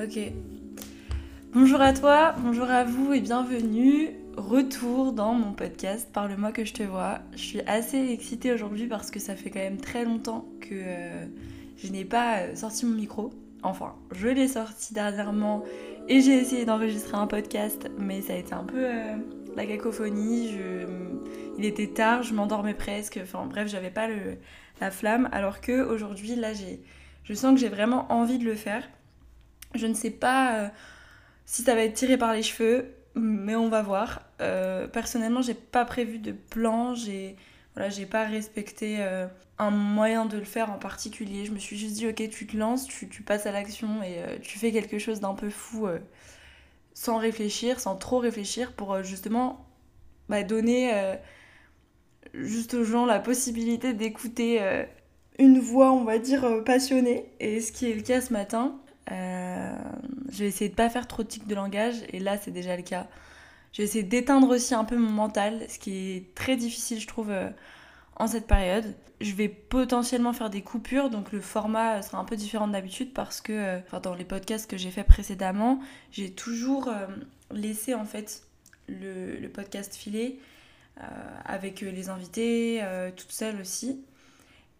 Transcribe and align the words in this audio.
Ok. 0.00 0.16
Bonjour 1.52 1.80
à 1.80 1.92
toi, 1.92 2.32
bonjour 2.38 2.70
à 2.70 2.84
vous 2.84 3.12
et 3.12 3.20
bienvenue. 3.20 4.10
Retour 4.36 5.12
dans 5.12 5.34
mon 5.34 5.54
podcast 5.54 6.08
Parle-moi 6.12 6.52
que 6.52 6.64
je 6.64 6.72
te 6.72 6.84
vois. 6.84 7.18
Je 7.32 7.38
suis 7.38 7.60
assez 7.62 7.98
excitée 8.12 8.52
aujourd'hui 8.52 8.86
parce 8.86 9.10
que 9.10 9.18
ça 9.18 9.34
fait 9.34 9.50
quand 9.50 9.58
même 9.58 9.80
très 9.80 10.04
longtemps 10.04 10.46
que 10.60 10.68
euh, 10.72 11.26
je 11.78 11.90
n'ai 11.90 12.04
pas 12.04 12.42
euh, 12.42 12.54
sorti 12.54 12.86
mon 12.86 12.94
micro. 12.94 13.30
Enfin, 13.64 13.96
je 14.12 14.28
l'ai 14.28 14.46
sorti 14.46 14.94
dernièrement 14.94 15.64
et 16.06 16.20
j'ai 16.20 16.34
essayé 16.34 16.64
d'enregistrer 16.64 17.16
un 17.16 17.26
podcast, 17.26 17.90
mais 17.98 18.22
ça 18.22 18.34
a 18.34 18.36
été 18.36 18.52
un 18.52 18.64
peu 18.64 18.84
euh, 18.84 19.16
la 19.56 19.66
cacophonie. 19.66 20.56
Il 21.58 21.64
était 21.64 21.88
tard, 21.88 22.22
je 22.22 22.34
m'endormais 22.34 22.74
presque. 22.74 23.18
Enfin 23.20 23.46
bref, 23.46 23.66
j'avais 23.68 23.90
pas 23.90 24.06
la 24.80 24.92
flamme. 24.92 25.28
Alors 25.32 25.60
que 25.60 25.84
aujourd'hui, 25.84 26.36
là, 26.36 26.52
j'ai, 26.52 26.84
je 27.24 27.34
sens 27.34 27.54
que 27.54 27.58
j'ai 27.58 27.68
vraiment 27.68 28.12
envie 28.12 28.38
de 28.38 28.44
le 28.44 28.54
faire. 28.54 28.88
Je 29.74 29.86
ne 29.86 29.94
sais 29.94 30.10
pas 30.10 30.56
euh, 30.56 30.68
si 31.44 31.62
ça 31.62 31.74
va 31.74 31.82
être 31.82 31.94
tiré 31.94 32.16
par 32.16 32.32
les 32.32 32.42
cheveux, 32.42 32.94
mais 33.14 33.54
on 33.54 33.68
va 33.68 33.82
voir. 33.82 34.22
Euh, 34.40 34.86
personnellement, 34.88 35.42
j'ai 35.42 35.54
pas 35.54 35.84
prévu 35.84 36.18
de 36.18 36.32
plan, 36.32 36.94
j'ai 36.94 37.36
voilà, 37.74 37.94
pas 38.10 38.24
respecté 38.24 38.96
euh, 39.00 39.26
un 39.58 39.70
moyen 39.70 40.26
de 40.26 40.38
le 40.38 40.44
faire 40.44 40.70
en 40.70 40.78
particulier. 40.78 41.44
Je 41.44 41.52
me 41.52 41.58
suis 41.58 41.76
juste 41.76 41.94
dit, 41.94 42.08
ok, 42.08 42.28
tu 42.30 42.46
te 42.46 42.56
lances, 42.56 42.86
tu, 42.86 43.08
tu 43.08 43.22
passes 43.22 43.46
à 43.46 43.52
l'action 43.52 44.02
et 44.02 44.38
tu 44.40 44.58
fais 44.58 44.72
quelque 44.72 44.98
chose 44.98 45.20
d'un 45.20 45.34
peu 45.34 45.50
fou 45.50 45.86
sans 46.94 47.18
réfléchir, 47.18 47.78
sans 47.78 47.96
trop 47.96 48.18
réfléchir, 48.18 48.72
pour 48.72 49.02
justement 49.02 49.66
bah, 50.28 50.42
donner 50.42 50.92
juste 52.34 52.74
aux 52.74 52.84
gens 52.84 53.04
la 53.04 53.20
possibilité 53.20 53.94
d'écouter 53.94 54.60
une 55.38 55.58
voix, 55.58 55.92
on 55.92 56.04
va 56.04 56.18
dire, 56.18 56.62
passionnée. 56.64 57.26
Et 57.40 57.60
ce 57.60 57.72
qui 57.72 57.90
est 57.90 57.94
le 57.94 58.02
cas 58.02 58.20
ce 58.20 58.32
matin. 58.32 58.80
Euh, 59.10 59.76
je 60.30 60.38
vais 60.38 60.48
essayer 60.48 60.68
de 60.68 60.74
pas 60.74 60.90
faire 60.90 61.06
trop 61.06 61.22
de 61.22 61.28
tics 61.28 61.46
de 61.46 61.54
langage, 61.54 61.96
et 62.12 62.18
là 62.18 62.36
c'est 62.38 62.50
déjà 62.50 62.76
le 62.76 62.82
cas. 62.82 63.06
Je 63.72 63.78
vais 63.78 63.84
essayer 63.84 64.04
d'éteindre 64.04 64.48
aussi 64.48 64.74
un 64.74 64.84
peu 64.84 64.96
mon 64.96 65.10
mental, 65.10 65.66
ce 65.68 65.78
qui 65.78 66.16
est 66.16 66.34
très 66.34 66.56
difficile 66.56 67.00
je 67.00 67.06
trouve 67.06 67.30
euh, 67.30 67.50
en 68.16 68.26
cette 68.26 68.46
période. 68.46 68.94
Je 69.20 69.34
vais 69.34 69.48
potentiellement 69.48 70.32
faire 70.32 70.50
des 70.50 70.62
coupures, 70.62 71.10
donc 71.10 71.32
le 71.32 71.40
format 71.40 72.02
sera 72.02 72.18
un 72.18 72.24
peu 72.24 72.36
différent 72.36 72.68
d'habitude 72.68 73.12
parce 73.12 73.40
que 73.40 73.52
euh, 73.52 74.00
dans 74.02 74.14
les 74.14 74.24
podcasts 74.24 74.70
que 74.70 74.76
j'ai 74.76 74.90
fait 74.90 75.04
précédemment, 75.04 75.80
j'ai 76.12 76.30
toujours 76.30 76.90
laissé 77.50 77.94
en 77.94 78.04
fait 78.04 78.42
le, 78.88 79.36
le 79.36 79.48
podcast 79.48 79.94
filer 79.96 80.38
avec 81.44 81.80
les 81.80 82.08
invités, 82.08 82.82
toute 83.16 83.30
seule 83.30 83.60
aussi. 83.60 84.04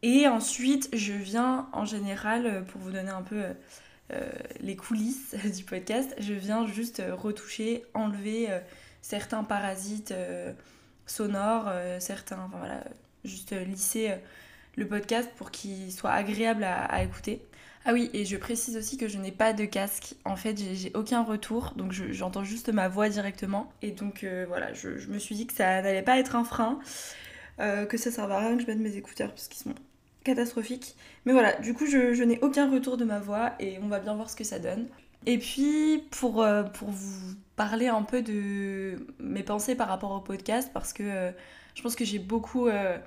Et 0.03 0.27
ensuite, 0.27 0.89
je 0.93 1.13
viens 1.13 1.69
en 1.73 1.85
général, 1.85 2.65
pour 2.67 2.81
vous 2.81 2.91
donner 2.91 3.11
un 3.11 3.23
peu 3.23 3.45
les 4.61 4.77
coulisses 4.77 5.35
du 5.57 5.65
podcast, 5.65 6.15
je 6.19 6.33
viens 6.33 6.67
juste 6.67 7.01
euh, 7.01 7.15
retoucher, 7.15 7.85
enlever 7.95 8.51
euh, 8.51 8.59
certains 9.03 9.45
parasites 9.45 10.15
sonores, 11.07 11.71
certains, 11.99 12.41
enfin 12.47 12.59
voilà, 12.59 12.85
juste 13.25 13.53
lisser 13.53 14.13
le 14.77 14.87
podcast 14.87 15.31
pour 15.37 15.51
qu'il 15.51 15.91
soit 15.93 16.11
agréable 16.11 16.65
à, 16.65 17.03
écouter. 17.03 17.41
Ah 17.87 17.95
oui, 17.95 18.11
et 18.13 18.27
je 18.27 18.37
précise 18.37 18.77
aussi 18.77 18.99
que 18.99 19.09
je 19.09 19.17
n'ai 19.17 19.33
pas 19.33 19.55
de 19.55 19.65
casque. 19.65 20.15
En 20.27 20.37
fait, 20.37 20.59
j'ai 20.59 20.91
aucun 20.95 21.23
retour, 21.23 21.73
donc 21.77 21.93
j'entends 21.93 22.45
juste 22.45 22.71
ma 22.71 22.89
voix 22.89 23.09
directement. 23.09 23.73
Et 23.81 23.93
donc 23.93 24.27
voilà, 24.49 24.75
je, 24.75 24.91
me 25.09 25.19
suis 25.19 25.37
dit 25.37 25.47
que 25.47 25.55
ça 25.55 25.81
n'allait 25.81 26.03
pas 26.03 26.19
être 26.19 26.37
un 26.37 26.45
frein, 26.45 26.79
que 27.59 27.97
ça 27.97 28.11
servait 28.11 28.35
à 28.35 28.41
rien 28.41 28.57
que 28.57 28.63
je 28.63 28.67
mette 28.67 28.81
mes 28.81 28.97
écouteurs 28.97 29.33
puisqu'ils 29.33 29.63
sont 29.63 29.75
catastrophique. 30.29 30.95
Mais 31.25 31.33
voilà, 31.33 31.55
du 31.55 31.75
coup, 31.75 31.87
je, 31.87 32.23
n'ai 32.23 32.39
aucun 32.41 32.71
retour 32.71 32.97
de 32.97 33.05
ma 33.05 33.19
voix 33.19 33.53
et 33.59 33.79
on 33.83 33.89
va 33.89 33.99
bien 33.99 34.15
voir 34.15 34.31
ce 34.31 34.37
que 34.37 34.45
ça 34.45 34.59
donne. 34.59 34.87
Et 35.27 35.39
puis, 35.39 36.05
pour, 36.11 36.43
euh, 36.43 36.63
pour 36.63 36.91
vous 36.91 37.35
parler 37.57 37.89
un 37.89 38.03
peu 38.03 38.23
de 38.23 39.07
mes 39.19 39.43
pensées 39.43 39.75
par 39.75 39.89
rapport 39.89 40.13
au 40.13 40.21
podcast, 40.21 40.71
parce 40.73 40.93
que 40.93 41.03
euh, 41.03 41.31
je 41.75 41.83
pense 41.83 41.97
que 41.97 42.05
j'ai 42.05 42.19
beaucoup, 42.19 42.69
euh, 42.69 42.99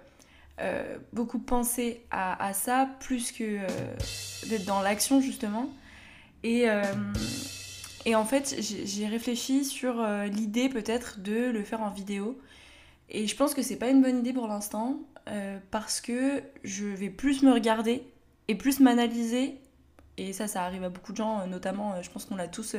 beaucoup 1.13 1.39
pensé 1.39 2.01
à, 2.11 2.43
à, 2.43 2.53
ça, 2.53 2.89
plus 2.99 3.31
que 3.31 3.59
d'être 4.49 4.65
dans 4.65 4.81
l'action, 4.81 5.21
justement. 5.21 5.69
Et, 6.43 6.65
et 8.05 8.15
en 8.15 8.25
fait, 8.25 8.55
j'ai 8.59 9.07
réfléchi 9.07 9.63
sur 9.63 10.03
l'idée 10.25 10.69
peut-être 10.69 11.19
de 11.19 11.51
le 11.51 11.63
faire 11.63 11.81
en 11.81 11.91
vidéo. 11.91 12.39
Et 13.09 13.27
je 13.27 13.35
pense 13.35 13.53
que 13.53 13.61
c'est 13.61 13.75
pas 13.75 13.89
une 13.89 14.01
bonne 14.01 14.19
idée 14.19 14.33
pour 14.33 14.47
l'instant, 14.47 14.99
euh, 15.29 15.59
parce 15.69 16.01
que 16.01 16.41
je 16.63 16.85
vais 16.85 17.09
plus 17.09 17.43
me 17.43 17.51
regarder 17.51 18.03
et 18.47 18.55
plus 18.55 18.79
m'analyser. 18.79 19.55
Et 20.17 20.33
ça, 20.33 20.47
ça 20.47 20.63
arrive 20.63 20.83
à 20.83 20.89
beaucoup 20.89 21.11
de 21.11 21.17
gens, 21.17 21.41
euh, 21.41 21.45
notamment, 21.45 21.93
euh, 21.93 22.01
je 22.01 22.09
pense 22.09 22.25
qu'on 22.25 22.35
l'a 22.35 22.47
tous 22.47 22.75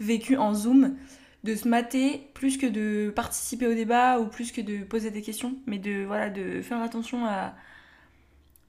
vécu 0.00 0.36
en 0.36 0.54
Zoom, 0.54 0.96
de 1.44 1.54
se 1.54 1.66
mater 1.68 2.28
plus 2.34 2.58
que 2.58 2.66
de 2.66 3.10
participer 3.10 3.66
au 3.66 3.74
débat 3.74 4.18
ou 4.18 4.26
plus 4.26 4.52
que 4.52 4.60
de 4.60 4.84
poser 4.84 5.10
des 5.10 5.22
questions, 5.22 5.54
mais 5.66 5.78
de, 5.78 6.04
voilà, 6.04 6.30
de 6.30 6.62
faire 6.62 6.80
attention 6.82 7.26
à, 7.26 7.54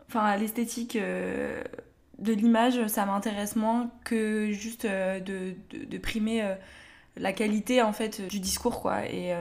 enfin, 0.07 0.21
à 0.21 0.37
l'esthétique 0.37 0.97
de 0.97 2.33
l'image. 2.33 2.85
Ça 2.87 3.05
m'intéresse 3.05 3.55
moins 3.55 3.91
que 4.05 4.51
juste 4.51 4.85
de, 4.85 5.19
de, 5.71 5.85
de, 5.85 5.97
primer 5.97 6.55
la 7.17 7.33
qualité 7.33 7.81
en 7.81 7.91
fait 7.91 8.21
du 8.27 8.39
discours, 8.39 8.81
quoi. 8.81 9.05
Et 9.07 9.33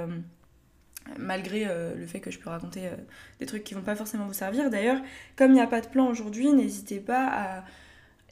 malgré 1.16 1.66
euh, 1.66 1.94
le 1.94 2.06
fait 2.06 2.20
que 2.20 2.30
je 2.30 2.38
peux 2.38 2.50
raconter 2.50 2.86
euh, 2.86 2.96
des 3.40 3.46
trucs 3.46 3.64
qui 3.64 3.74
vont 3.74 3.82
pas 3.82 3.96
forcément 3.96 4.26
vous 4.26 4.34
servir. 4.34 4.70
D'ailleurs, 4.70 5.00
comme 5.36 5.52
il 5.52 5.54
n'y 5.54 5.60
a 5.60 5.66
pas 5.66 5.80
de 5.80 5.86
plan 5.86 6.06
aujourd'hui, 6.06 6.52
n'hésitez 6.52 7.00
pas 7.00 7.28
à 7.28 7.64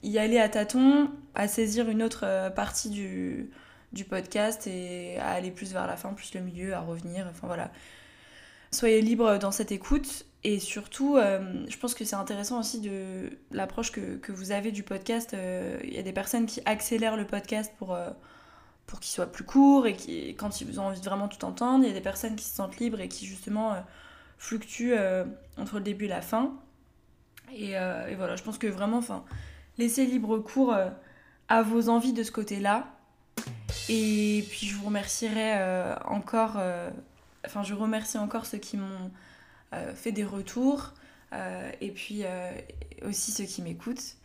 y 0.03 0.19
aller 0.19 0.39
à 0.39 0.49
tâtons, 0.49 1.11
à 1.35 1.49
saisir 1.49 1.89
une 1.89 2.03
autre 2.03 2.25
euh, 2.25 2.51
partie 2.51 2.91
du, 2.91 3.51
podcast 4.11 4.67
et 4.67 5.17
à 5.21 5.31
aller 5.31 5.51
plus 5.51 5.73
vers 5.73 5.87
la 5.87 5.97
fin, 5.97 6.13
plus 6.13 6.35
le 6.35 6.41
milieu, 6.41 6.75
à 6.75 6.81
revenir. 6.81 7.27
Enfin 7.31 7.47
voilà. 7.47 7.71
Soyez 8.71 9.01
libre 9.01 9.39
dans 9.39 9.51
cette 9.51 9.73
écoute 9.73 10.27
et 10.45 10.59
surtout, 10.59 11.17
je 11.17 11.77
pense 11.79 11.95
que 11.95 12.05
c'est 12.05 12.15
intéressant 12.15 12.61
aussi 12.61 12.81
de 12.81 13.31
l'approche 13.51 13.93
que, 13.93 14.17
que, 14.19 14.33
vous 14.33 14.53
avez 14.53 14.71
du 14.71 14.83
podcast. 14.83 15.35
Il 15.83 15.95
y 15.95 15.99
a 15.99 16.03
des 16.03 16.13
personnes 16.13 16.45
qui 16.45 16.61
accélèrent 16.67 17.17
le 17.17 17.27
podcast 17.27 17.73
pour 17.79 17.97
pour 18.87 19.01
qu'il 19.01 19.11
soit 19.11 19.31
plus 19.31 19.45
court 19.45 19.87
et 19.87 19.97
quand 20.39 20.61
ils 20.61 20.81
ont 20.81 20.87
envie 20.87 21.01
de 21.01 21.05
vraiment 21.05 21.29
tout 21.29 21.45
entendre. 21.45 21.85
Il 21.85 21.89
y 21.89 21.91
a 21.91 21.95
des 21.95 22.01
personnes 22.01 22.37
qui 22.37 22.45
se 22.45 22.55
sentent 22.55 22.79
libres 22.79 23.01
et 23.01 23.09
qui 23.09 23.27
justement 23.27 23.73
euh, 23.73 23.81
fluctuent 24.39 24.95
euh, 24.97 25.25
entre 25.57 25.77
le 25.77 25.83
début 25.83 26.05
et 26.05 26.09
la 26.09 26.23
fin. 26.23 26.55
Et, 27.53 27.77
euh, 27.77 28.07
et 28.09 28.15
voilà, 28.15 28.37
je 28.37 28.43
pense 28.43 28.59
que 28.59 28.67
vraiment, 28.67 28.99
enfin, 28.99 29.25
laissez 29.79 30.07
libre 30.07 30.39
cours 30.39 30.77
à 31.49 31.63
vos 31.63 31.89
envies 31.89 32.13
de 32.13 32.23
ce 32.23 32.31
côté-là. 32.31 32.87
Et 33.89 34.45
puis 34.49 34.67
je 34.67 34.77
vous 34.77 34.87
remercierai 34.87 35.55
encore, 36.07 36.59
enfin 37.45 37.63
je 37.63 37.75
remercie 37.75 38.19
encore 38.19 38.47
ceux 38.47 38.59
qui 38.59 38.77
m'ont 38.77 39.11
fait 39.95 40.11
des 40.11 40.25
retours 40.25 40.93
et 41.81 41.91
puis 41.93 42.25
aussi 43.05 43.31
ceux 43.31 43.45
qui 43.45 43.63
m'écoutent 43.63 44.17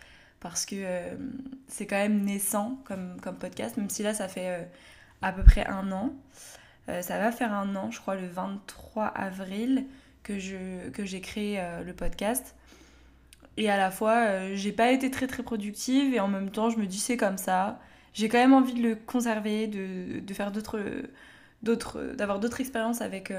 parce 0.42 0.66
que 0.66 0.76
euh, 0.76 1.16
c'est 1.68 1.86
quand 1.86 1.96
même 1.96 2.26
naissant 2.26 2.82
comme, 2.84 3.22
comme 3.22 3.38
podcast, 3.38 3.78
même 3.78 3.90
si 3.90 4.04
là 4.04 4.14
ça 4.14 4.28
fait 4.28 4.50
euh, 4.50 4.64
à 5.22 5.32
peu 5.32 5.44
près 5.44 5.66
un 5.68 5.92
an. 5.94 6.14
Euh, 6.90 7.02
ça 7.02 7.20
va 7.20 7.32
faire 7.32 7.54
un 7.54 7.76
an, 7.76 7.92
je 7.92 8.02
crois, 8.02 8.16
le 8.16 8.28
23 8.28 9.06
avril 9.06 9.86
que, 10.24 10.90
que 10.90 11.06
j'ai 11.06 11.22
créé 11.22 11.64
le 11.86 11.94
podcast. 11.94 12.56
Et 13.58 13.70
à 13.70 13.78
la 13.78 13.92
fois, 13.92 14.54
j'ai 14.56 14.72
pas 14.72 14.92
été 14.92 15.12
très 15.12 15.28
très 15.28 15.44
productive 15.44 16.14
et 16.14 16.20
en 16.20 16.28
même 16.28 16.52
temps, 16.52 16.70
je 16.70 16.78
me 16.78 16.86
dis 16.86 17.00
c'est 17.00 17.18
comme 17.18 17.38
ça. 17.38 17.80
J'ai 18.14 18.30
quand 18.30 18.38
même 18.38 18.54
envie 18.54 18.74
de 18.74 18.82
le 18.82 18.96
conserver, 18.96 19.68
de, 19.68 20.20
de 20.20 20.34
faire 20.34 20.52
d'autres, 20.52 20.80
d'autres, 21.64 22.14
d'avoir 22.16 22.40
d'autres 22.40 22.62
expériences 22.62 23.02
avec, 23.02 23.34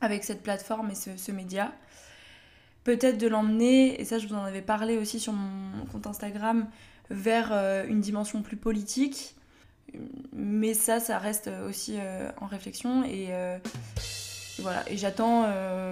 avec 0.00 0.24
cette 0.24 0.42
plateforme 0.42 0.90
et 0.90 0.94
ce 0.94 1.32
média 1.32 1.72
peut-être 2.84 3.18
de 3.18 3.26
l'emmener, 3.26 4.00
et 4.00 4.04
ça 4.04 4.18
je 4.18 4.26
vous 4.26 4.34
en 4.34 4.44
avais 4.44 4.62
parlé 4.62 4.98
aussi 4.98 5.20
sur 5.20 5.32
mon 5.32 5.84
compte 5.86 6.06
Instagram, 6.06 6.66
vers 7.10 7.50
euh, 7.52 7.84
une 7.86 8.00
dimension 8.00 8.42
plus 8.42 8.56
politique. 8.56 9.36
Mais 10.32 10.72
ça, 10.72 11.00
ça 11.00 11.18
reste 11.18 11.50
aussi 11.68 11.96
euh, 11.98 12.30
en 12.40 12.46
réflexion 12.46 13.04
et 13.04 13.26
euh, 13.30 13.58
voilà. 14.58 14.82
Et 14.88 14.96
j'attends, 14.96 15.46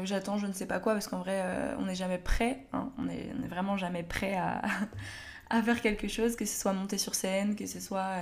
j'attends, 0.04 0.38
je 0.38 0.46
ne 0.46 0.52
sais 0.52 0.66
pas 0.66 0.80
quoi, 0.80 0.94
parce 0.94 1.06
qu'en 1.06 1.18
vrai, 1.18 1.42
on 1.78 1.84
n'est 1.84 1.94
jamais 1.94 2.18
prêt. 2.18 2.66
Hein. 2.72 2.90
on, 2.98 3.08
est, 3.08 3.30
on 3.38 3.44
est 3.44 3.48
vraiment 3.48 3.76
jamais 3.76 4.02
prêt 4.02 4.34
à, 4.34 4.62
à, 5.50 5.62
faire 5.62 5.82
quelque 5.82 6.08
chose, 6.08 6.34
que 6.34 6.46
ce 6.46 6.58
soit 6.58 6.72
monter 6.72 6.96
sur 6.96 7.14
scène, 7.14 7.56
que 7.56 7.66
ce 7.66 7.80
soit 7.80 8.16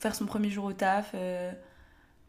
faire 0.00 0.14
son 0.14 0.26
premier 0.26 0.50
jour 0.50 0.64
au 0.64 0.72
taf 0.72 1.14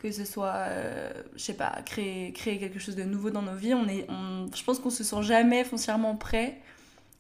que 0.04 0.12
ce 0.12 0.26
soit, 0.26 0.54
euh, 0.68 1.10
je 1.36 1.42
sais 1.42 1.54
pas, 1.54 1.82
créer, 1.86 2.34
créer 2.34 2.60
quelque 2.60 2.78
chose 2.78 2.98
de 2.98 3.04
nouveau 3.04 3.30
dans 3.30 3.42
nos 3.42 3.56
vies. 3.56 3.74
On 3.74 3.88
est, 3.88 4.06
je 4.54 4.64
pense 4.66 4.80
qu'on 4.80 4.90
se 4.90 5.04
sent 5.04 5.24
jamais 5.24 5.64
foncièrement 5.64 6.18
prêt, 6.18 6.58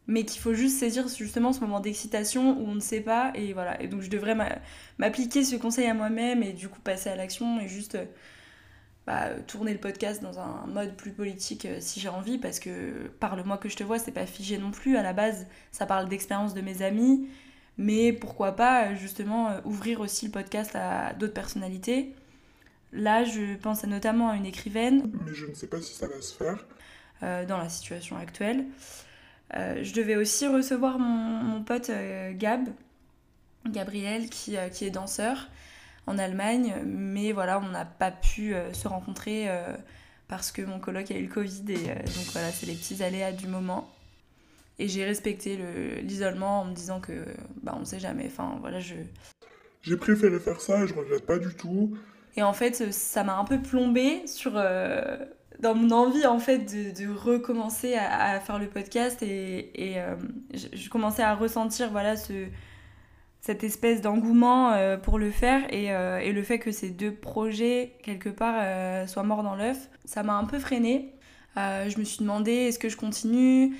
mais 0.07 0.25
qu'il 0.25 0.41
faut 0.41 0.53
juste 0.53 0.79
saisir 0.79 1.07
justement 1.07 1.53
ce 1.53 1.61
moment 1.61 1.79
d'excitation 1.79 2.59
où 2.59 2.67
on 2.67 2.75
ne 2.75 2.81
sait 2.81 2.99
pas. 2.99 3.31
Et 3.35 3.53
voilà. 3.53 3.81
Et 3.81 3.87
donc 3.87 4.01
je 4.01 4.09
devrais 4.09 4.35
m'appliquer 4.97 5.45
ce 5.45 5.55
conseil 5.55 5.87
à 5.87 5.93
moi-même 5.93 6.43
et 6.43 6.51
du 6.51 6.67
coup 6.67 6.81
passer 6.81 7.09
à 7.09 7.15
l'action 7.15 7.61
et 7.61 7.69
juste 7.69 7.97
bah, 9.07 9.29
tourner 9.47 9.71
le 9.71 9.79
podcast 9.79 10.21
dans 10.21 10.39
un 10.39 10.67
mode 10.67 10.97
plus 10.97 11.11
politique 11.11 11.65
euh, 11.65 11.77
si 11.79 12.01
j'ai 12.01 12.09
envie, 12.09 12.37
parce 12.37 12.59
que 12.59 13.07
parle-moi 13.21 13.57
que 13.57 13.69
je 13.69 13.77
te 13.77 13.83
vois, 13.83 13.97
c'est 13.97 14.11
pas 14.11 14.25
figé 14.25 14.57
non 14.57 14.71
plus. 14.71 14.97
À 14.97 15.03
la 15.03 15.13
base, 15.13 15.47
ça 15.71 15.85
parle 15.85 16.09
d'expérience 16.09 16.53
de 16.53 16.61
mes 16.61 16.81
amis. 16.81 17.29
Mais 17.77 18.11
pourquoi 18.11 18.51
pas 18.57 18.93
justement 18.93 19.51
ouvrir 19.63 20.01
aussi 20.01 20.25
le 20.25 20.31
podcast 20.31 20.75
à 20.75 21.13
d'autres 21.13 21.33
personnalités. 21.33 22.13
Là, 22.93 23.23
je 23.23 23.55
pense 23.55 23.83
notamment 23.85 24.29
à 24.29 24.35
une 24.35 24.45
écrivaine. 24.45 25.11
Mais 25.25 25.33
je 25.33 25.45
ne 25.45 25.53
sais 25.53 25.67
pas 25.67 25.81
si 25.81 25.93
ça 25.93 26.07
va 26.07 26.21
se 26.21 26.33
faire. 26.33 26.65
dans 27.21 27.57
la 27.57 27.69
situation 27.69 28.17
actuelle. 28.17 28.65
je 29.51 29.93
devais 29.93 30.15
aussi 30.15 30.47
recevoir 30.47 30.99
mon, 30.99 31.43
mon 31.43 31.63
pote 31.63 31.91
Gab, 32.33 32.67
Gabriel, 33.67 34.29
qui, 34.29 34.55
qui 34.71 34.85
est 34.85 34.91
danseur 34.91 35.49
en 36.07 36.17
Allemagne, 36.17 36.75
mais 36.85 37.31
voilà, 37.31 37.59
on 37.59 37.69
n'a 37.69 37.85
pas 37.85 38.11
pu 38.11 38.53
euh, 38.53 38.73
se 38.73 38.87
rencontrer 38.87 39.49
euh, 39.49 39.75
parce 40.27 40.51
que 40.51 40.61
mon 40.61 40.79
coloc 40.79 41.09
a 41.11 41.17
eu 41.17 41.23
le 41.23 41.33
Covid 41.33 41.63
et 41.69 41.91
euh, 41.91 41.95
donc 41.95 42.25
voilà, 42.31 42.51
c'est 42.51 42.65
les 42.65 42.75
petits 42.75 43.01
aléas 43.03 43.31
du 43.31 43.47
moment. 43.47 43.89
Et 44.79 44.87
j'ai 44.87 45.05
respecté 45.05 45.59
l'isolement 46.01 46.61
en 46.61 46.65
me 46.65 46.73
disant 46.73 46.99
que 46.99 47.13
bah 47.61 47.77
on 47.79 47.85
sait 47.85 47.99
jamais. 47.99 48.25
Enfin 48.25 48.57
voilà, 48.59 48.79
je. 48.79 48.95
J'ai 49.83 49.97
préféré 49.97 50.39
faire 50.39 50.59
ça 50.59 50.83
et 50.83 50.87
je 50.87 50.95
regrette 50.95 51.27
pas 51.27 51.37
du 51.37 51.53
tout. 51.53 51.95
Et 52.35 52.43
en 52.43 52.53
fait, 52.53 52.91
ça 52.91 53.23
m'a 53.23 53.37
un 53.37 53.45
peu 53.45 53.61
plombé 53.61 54.25
sur 54.27 54.53
dans 55.59 55.75
mon 55.75 55.91
envie 55.91 56.25
en 56.25 56.39
fait 56.39 56.59
de, 56.59 57.07
recommencer 57.13 57.95
à, 57.95 58.39
faire 58.39 58.59
le 58.59 58.67
podcast 58.67 59.21
et, 59.21 59.93
et 59.93 60.01
je, 60.53 60.89
commençais 60.89 61.21
à 61.21 61.35
ressentir 61.35 61.91
voilà 61.91 62.17
ce 62.17 62.47
cette 63.43 63.65
espèce 63.65 63.99
d'engouement 63.99 64.71
euh, 64.71 64.95
pour 64.95 65.19
le 65.19 65.29
faire 65.29 65.67
euh, 65.73 66.19
et, 66.19 66.31
le 66.31 66.43
fait 66.43 66.59
que 66.59 66.71
ces 66.71 66.89
deux 66.89 67.13
projets, 67.13 67.97
quelque 68.01 68.29
part, 68.29 68.55
euh, 68.57 69.05
soient 69.05 69.23
morts 69.23 69.43
dans 69.43 69.55
l'œuf, 69.55 69.89
ça 70.05 70.23
m'a 70.23 70.35
un 70.35 70.45
peu 70.45 70.59
freiné. 70.59 71.13
je 71.57 71.99
me 71.99 72.05
suis 72.05 72.19
demandé 72.19 72.51
est-ce 72.53 72.79
que 72.79 72.87
je 72.87 72.95
continue? 72.95 73.75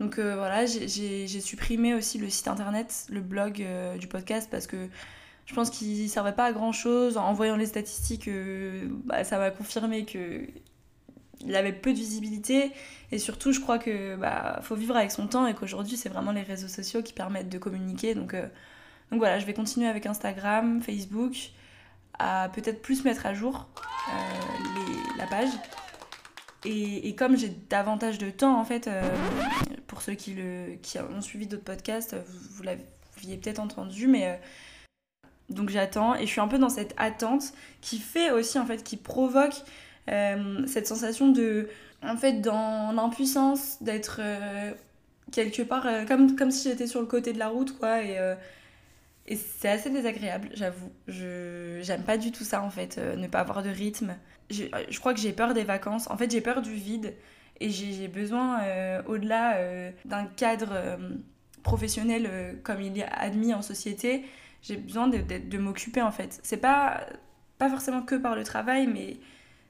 Donc 0.00 0.18
voilà, 0.18 0.64
j'ai 0.64 1.40
supprimé 1.40 1.94
aussi 1.94 2.16
le 2.16 2.30
site 2.30 2.48
internet, 2.48 3.06
le 3.10 3.20
blog 3.20 3.62
du 4.00 4.08
podcast 4.08 4.48
parce 4.50 4.66
que 4.66 4.88
je 5.46 5.54
pense 5.54 5.70
qu'il 5.70 6.02
ne 6.02 6.08
servait 6.08 6.32
pas 6.32 6.46
à 6.46 6.52
grand 6.52 6.72
chose. 6.72 7.16
En 7.16 7.32
voyant 7.32 7.56
les 7.56 7.66
statistiques, 7.66 8.28
bah, 9.04 9.24
ça 9.24 9.38
m'a 9.38 9.50
confirmé 9.50 10.04
que 10.04 10.46
il 11.44 11.56
avait 11.56 11.72
peu 11.72 11.92
de 11.92 11.96
visibilité 11.98 12.70
et 13.10 13.18
surtout 13.18 13.50
je 13.50 13.58
crois 13.58 13.80
que 13.80 14.14
bah, 14.14 14.60
faut 14.62 14.76
vivre 14.76 14.96
avec 14.96 15.10
son 15.10 15.26
temps 15.26 15.44
et 15.48 15.54
qu'aujourd'hui 15.54 15.96
c'est 15.96 16.08
vraiment 16.08 16.30
les 16.30 16.42
réseaux 16.42 16.68
sociaux 16.68 17.02
qui 17.02 17.12
permettent 17.12 17.48
de 17.48 17.58
communiquer 17.58 18.14
donc 18.14 18.36
donc 19.12 19.18
voilà, 19.18 19.38
je 19.38 19.44
vais 19.44 19.52
continuer 19.52 19.88
avec 19.88 20.06
Instagram, 20.06 20.80
Facebook, 20.80 21.50
à 22.18 22.48
peut-être 22.48 22.80
plus 22.80 23.04
mettre 23.04 23.26
à 23.26 23.34
jour 23.34 23.68
euh, 24.08 24.12
la 25.18 25.26
page. 25.26 25.50
Et, 26.64 27.14
comme 27.14 27.36
j'ai 27.36 27.50
davantage 27.68 28.16
de 28.16 28.30
temps, 28.30 28.58
en 28.58 28.64
fait, 28.64 28.88
euh, 28.88 29.02
pour 29.86 30.00
ceux 30.00 30.14
qui, 30.14 30.32
le, 30.32 30.76
qui 30.80 30.98
ont 30.98 31.20
suivi 31.20 31.46
d'autres 31.46 31.62
podcasts, 31.62 32.14
vous, 32.14 32.38
vous 32.56 32.62
l'aviez 32.62 33.36
peut-être 33.36 33.58
entendu, 33.58 34.06
mais 34.06 34.28
euh, 34.28 34.34
donc 35.50 35.70
j'attends 35.70 36.14
et 36.14 36.22
je 36.22 36.26
suis 36.26 36.40
un 36.40 36.48
peu 36.48 36.58
dans 36.58 36.68
cette 36.68 36.94
attente 36.96 37.52
qui 37.80 37.98
fait 37.98 38.30
aussi, 38.30 38.58
en 38.58 38.66
fait, 38.66 38.82
qui 38.82 38.96
provoque 38.96 39.62
cette 40.66 40.86
sensation 40.88 41.28
de, 41.28 41.68
en 42.02 42.16
fait, 42.16 42.40
dans 42.40 42.92
l'impuissance 42.92 43.80
d'être 43.80 44.20
quelque 45.30 45.62
part, 45.62 45.86
comme, 46.08 46.34
comme 46.34 46.50
si 46.50 46.68
j'étais 46.68 46.86
sur 46.88 47.00
le 47.00 47.06
côté 47.06 47.32
de 47.32 47.38
la 47.38 47.48
route, 47.48 47.78
quoi, 47.78 48.02
et 48.02 48.18
et 49.26 49.36
c'est 49.36 49.68
assez 49.68 49.90
désagréable, 49.90 50.50
j'avoue. 50.54 50.90
Je 51.06 51.80
j'aime 51.82 52.02
pas 52.02 52.18
du 52.18 52.32
tout 52.32 52.44
ça 52.44 52.62
en 52.62 52.70
fait, 52.70 52.98
euh, 52.98 53.16
ne 53.16 53.28
pas 53.28 53.40
avoir 53.40 53.62
de 53.62 53.70
rythme. 53.70 54.16
Je, 54.50 54.64
je 54.88 55.00
crois 55.00 55.14
que 55.14 55.20
j'ai 55.20 55.32
peur 55.32 55.54
des 55.54 55.64
vacances. 55.64 56.10
En 56.10 56.16
fait, 56.16 56.30
j'ai 56.30 56.40
peur 56.40 56.60
du 56.60 56.74
vide 56.74 57.14
et 57.60 57.70
j'ai 57.70 58.08
besoin, 58.08 58.60
euh, 58.62 59.02
au-delà 59.06 59.56
euh, 59.56 59.90
d'un 60.04 60.24
cadre 60.26 60.98
professionnel 61.62 62.58
comme 62.64 62.80
il 62.80 62.98
est 62.98 63.06
admis 63.12 63.54
en 63.54 63.62
société, 63.62 64.24
j'ai 64.62 64.76
besoin 64.76 65.08
de, 65.08 65.58
m'occuper 65.58 66.02
en 66.02 66.12
fait. 66.12 66.40
C'est 66.42 66.56
pas, 66.56 67.06
pas 67.58 67.68
forcément 67.68 68.02
que 68.02 68.14
par 68.14 68.36
le 68.36 68.44
travail, 68.44 68.86
mais 68.86 69.18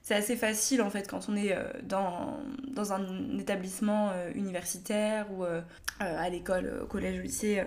c'est 0.03 0.15
assez 0.15 0.37
facile 0.37 0.83
en 0.83 0.91
fait 0.91 1.09
quand 1.09 1.29
on 1.29 1.37
est 1.37 1.57
dans, 1.85 2.41
dans 2.69 2.93
un 2.93 3.39
établissement 3.39 4.13
universitaire 4.35 5.27
ou 5.33 5.45
à 6.01 6.29
l'école, 6.29 6.81
au 6.83 6.87
collège, 6.87 7.19
au 7.21 7.23
lycée 7.23 7.63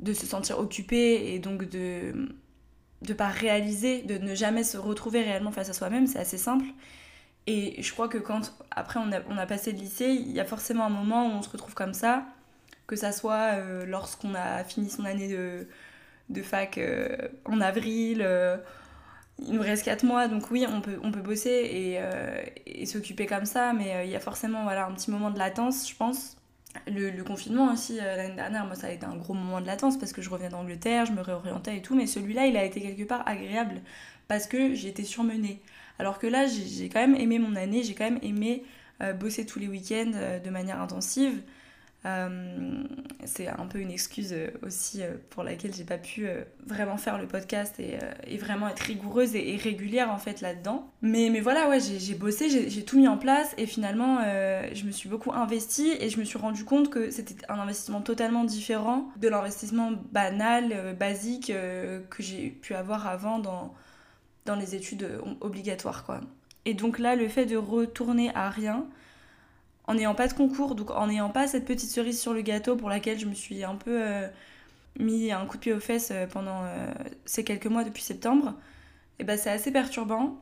de 0.00 0.14
se 0.14 0.26
sentir 0.26 0.58
occupé 0.58 1.34
et 1.34 1.38
donc 1.38 1.68
de 1.68 2.28
ne 3.08 3.14
pas 3.14 3.28
réaliser, 3.28 4.02
de 4.02 4.18
ne 4.18 4.34
jamais 4.34 4.64
se 4.64 4.76
retrouver 4.76 5.22
réellement 5.22 5.52
face 5.52 5.70
à 5.70 5.72
soi-même, 5.72 6.06
c'est 6.06 6.18
assez 6.18 6.38
simple. 6.38 6.66
Et 7.46 7.82
je 7.82 7.92
crois 7.92 8.08
que 8.08 8.18
quand, 8.18 8.54
après, 8.70 9.00
on 9.00 9.12
a, 9.12 9.20
on 9.28 9.38
a, 9.38 9.46
passé 9.46 9.72
le 9.72 9.78
lycée, 9.78 10.08
il 10.08 10.30
y 10.30 10.40
a 10.40 10.44
forcément 10.44 10.84
un 10.84 10.90
moment 10.90 11.26
où 11.26 11.30
on 11.30 11.42
se 11.42 11.48
retrouve 11.50 11.74
comme 11.74 11.94
ça, 11.94 12.26
que 12.86 12.96
ça 12.96 13.12
soit 13.12 13.54
euh, 13.54 13.86
lorsqu'on 13.86 14.34
a 14.34 14.62
fini 14.64 14.90
son 14.90 15.04
année 15.04 15.28
de, 15.28 15.66
de 16.30 16.42
fac 16.42 16.78
euh, 16.78 17.16
en 17.44 17.60
avril, 17.60 18.22
euh, 18.22 18.56
il 19.38 19.54
nous 19.54 19.62
reste 19.62 19.84
4 19.84 20.04
mois, 20.04 20.28
donc 20.28 20.50
oui, 20.50 20.66
on 20.68 20.80
peut, 20.80 20.98
on 21.02 21.12
peut 21.12 21.20
bosser 21.20 21.50
et, 21.50 22.00
et 22.66 22.84
s'occuper 22.84 23.26
comme 23.26 23.46
ça, 23.46 23.72
mais 23.72 24.06
il 24.06 24.10
y 24.10 24.16
a 24.16 24.20
forcément 24.20 24.64
voilà, 24.64 24.86
un 24.86 24.92
petit 24.92 25.10
moment 25.10 25.30
de 25.30 25.38
latence, 25.38 25.88
je 25.88 25.96
pense, 25.96 26.36
le, 26.86 27.22
confinement 27.22 27.72
aussi, 27.72 27.98
euh, 28.00 28.16
l'année 28.16 28.36
dernière, 28.36 28.64
moi 28.64 28.74
ça 28.74 28.86
a 28.88 28.90
été 28.90 29.04
un 29.04 29.16
gros 29.16 29.34
moment 29.34 29.60
de 29.60 29.66
latence 29.66 29.98
parce 29.98 30.12
que 30.12 30.22
je 30.22 30.30
revenais 30.30 30.48
d'Angleterre, 30.48 31.06
je 31.06 31.12
me 31.12 31.20
réorientais 31.20 31.78
et 31.78 31.82
tout, 31.82 31.94
mais 31.94 32.06
celui-là 32.06 32.46
il 32.46 32.56
a 32.56 32.64
été 32.64 32.80
quelque 32.80 33.04
part 33.04 33.26
agréable 33.26 33.80
parce 34.28 34.46
que 34.46 34.86
été 34.86 35.04
surmenée. 35.04 35.60
Alors 35.98 36.18
que 36.18 36.26
là 36.26 36.46
j'ai 36.46 36.88
quand 36.88 37.00
même 37.00 37.16
aimé 37.16 37.38
mon 37.38 37.56
année, 37.56 37.82
j'ai 37.82 37.94
quand 37.94 38.04
même 38.04 38.20
aimé 38.22 38.64
euh, 39.02 39.12
bosser 39.12 39.46
tous 39.46 39.58
les 39.58 39.68
week-ends 39.68 40.12
euh, 40.14 40.38
de 40.38 40.50
manière 40.50 40.80
intensive. 40.80 41.42
Euh, 42.06 42.82
c'est 43.26 43.48
un 43.48 43.66
peu 43.66 43.78
une 43.78 43.90
excuse 43.90 44.32
euh, 44.32 44.48
aussi 44.62 45.02
euh, 45.02 45.16
pour 45.28 45.42
laquelle 45.42 45.74
j'ai 45.74 45.84
pas 45.84 45.98
pu 45.98 46.26
vraiment 46.66 46.96
faire 46.96 47.18
le 47.18 47.26
podcast 47.26 47.78
et, 47.78 48.38
vraiment 48.38 48.68
être 48.68 48.80
rigoureuse 48.80 49.34
et, 49.34 49.56
régulière 49.56 50.10
en 50.10 50.18
fait 50.18 50.40
là-dedans. 50.40 50.90
Mais, 51.02 51.28
mais 51.30 51.40
voilà, 51.40 51.68
ouais, 51.68 51.78
j'ai 51.80 52.14
bossé, 52.14 52.48
j'ai 52.68 52.84
tout 52.84 52.96
mis 52.96 53.08
en 53.08 53.18
place 53.18 53.54
et 53.58 53.66
finalement 53.66 54.20
je 54.22 54.84
me 54.84 54.90
suis 54.90 55.08
beaucoup 55.08 55.32
investie 55.32 55.92
et 56.00 56.08
je 56.08 56.18
me 56.18 56.24
suis 56.24 56.38
rendu 56.38 56.64
compte 56.64 56.90
que 56.90 57.10
c'était 57.10 57.34
un 57.48 57.58
investissement 57.58 58.00
totalement 58.00 58.44
différent 58.44 59.10
de 59.16 59.28
l'investissement 59.28 59.92
banal, 60.12 60.96
basique 60.98 61.48
que 61.48 62.22
j'ai 62.22 62.50
pu 62.50 62.74
avoir 62.74 63.06
avant 63.06 63.38
dans, 63.38 63.74
dans 64.46 64.56
les 64.56 64.74
études 64.74 65.06
obligatoires 65.40 66.04
quoi. 66.04 66.20
Et 66.66 66.74
donc 66.74 66.98
là, 66.98 67.16
le 67.16 67.28
fait 67.28 67.46
de 67.46 67.56
retourner 67.56 68.30
à 68.34 68.50
rien, 68.50 68.86
en 69.90 69.94
n'ayant 69.94 70.14
pas 70.14 70.28
de 70.28 70.34
concours, 70.34 70.76
donc 70.76 70.92
en 70.92 71.08
n'ayant 71.08 71.30
pas 71.30 71.48
cette 71.48 71.64
petite 71.64 71.90
cerise 71.90 72.20
sur 72.20 72.32
le 72.32 72.42
gâteau 72.42 72.76
pour 72.76 72.88
laquelle 72.88 73.18
je 73.18 73.26
me 73.26 73.34
suis 73.34 73.64
un 73.64 73.74
peu 73.74 74.00
euh, 74.06 74.28
mis 75.00 75.32
un 75.32 75.44
coup 75.46 75.56
de 75.56 75.62
pied 75.62 75.72
aux 75.72 75.80
fesses 75.80 76.12
euh, 76.12 76.28
pendant 76.28 76.62
euh, 76.62 76.92
ces 77.24 77.42
quelques 77.42 77.66
mois 77.66 77.82
depuis 77.82 78.04
septembre, 78.04 78.54
et 79.18 79.24
ben 79.24 79.36
c'est 79.36 79.50
assez 79.50 79.72
perturbant. 79.72 80.40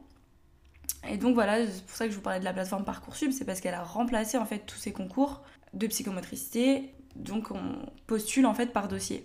Et 1.08 1.16
donc 1.16 1.32
voilà, 1.32 1.66
c'est 1.66 1.82
pour 1.82 1.96
ça 1.96 2.04
que 2.04 2.10
je 2.10 2.16
vous 2.16 2.22
parlais 2.22 2.40
de 2.40 2.44
la 2.44 2.52
plateforme 2.52 2.84
Parcoursup, 2.84 3.32
c'est 3.32 3.46
parce 3.46 3.62
qu'elle 3.62 3.72
a 3.72 3.82
remplacé 3.82 4.36
en 4.36 4.44
fait 4.44 4.66
tous 4.66 4.76
ces 4.76 4.92
concours 4.92 5.42
de 5.72 5.86
psychomotricité, 5.86 6.92
donc 7.16 7.50
on 7.50 7.78
postule 8.06 8.44
en 8.44 8.52
fait 8.52 8.70
par 8.74 8.86
dossier. 8.86 9.24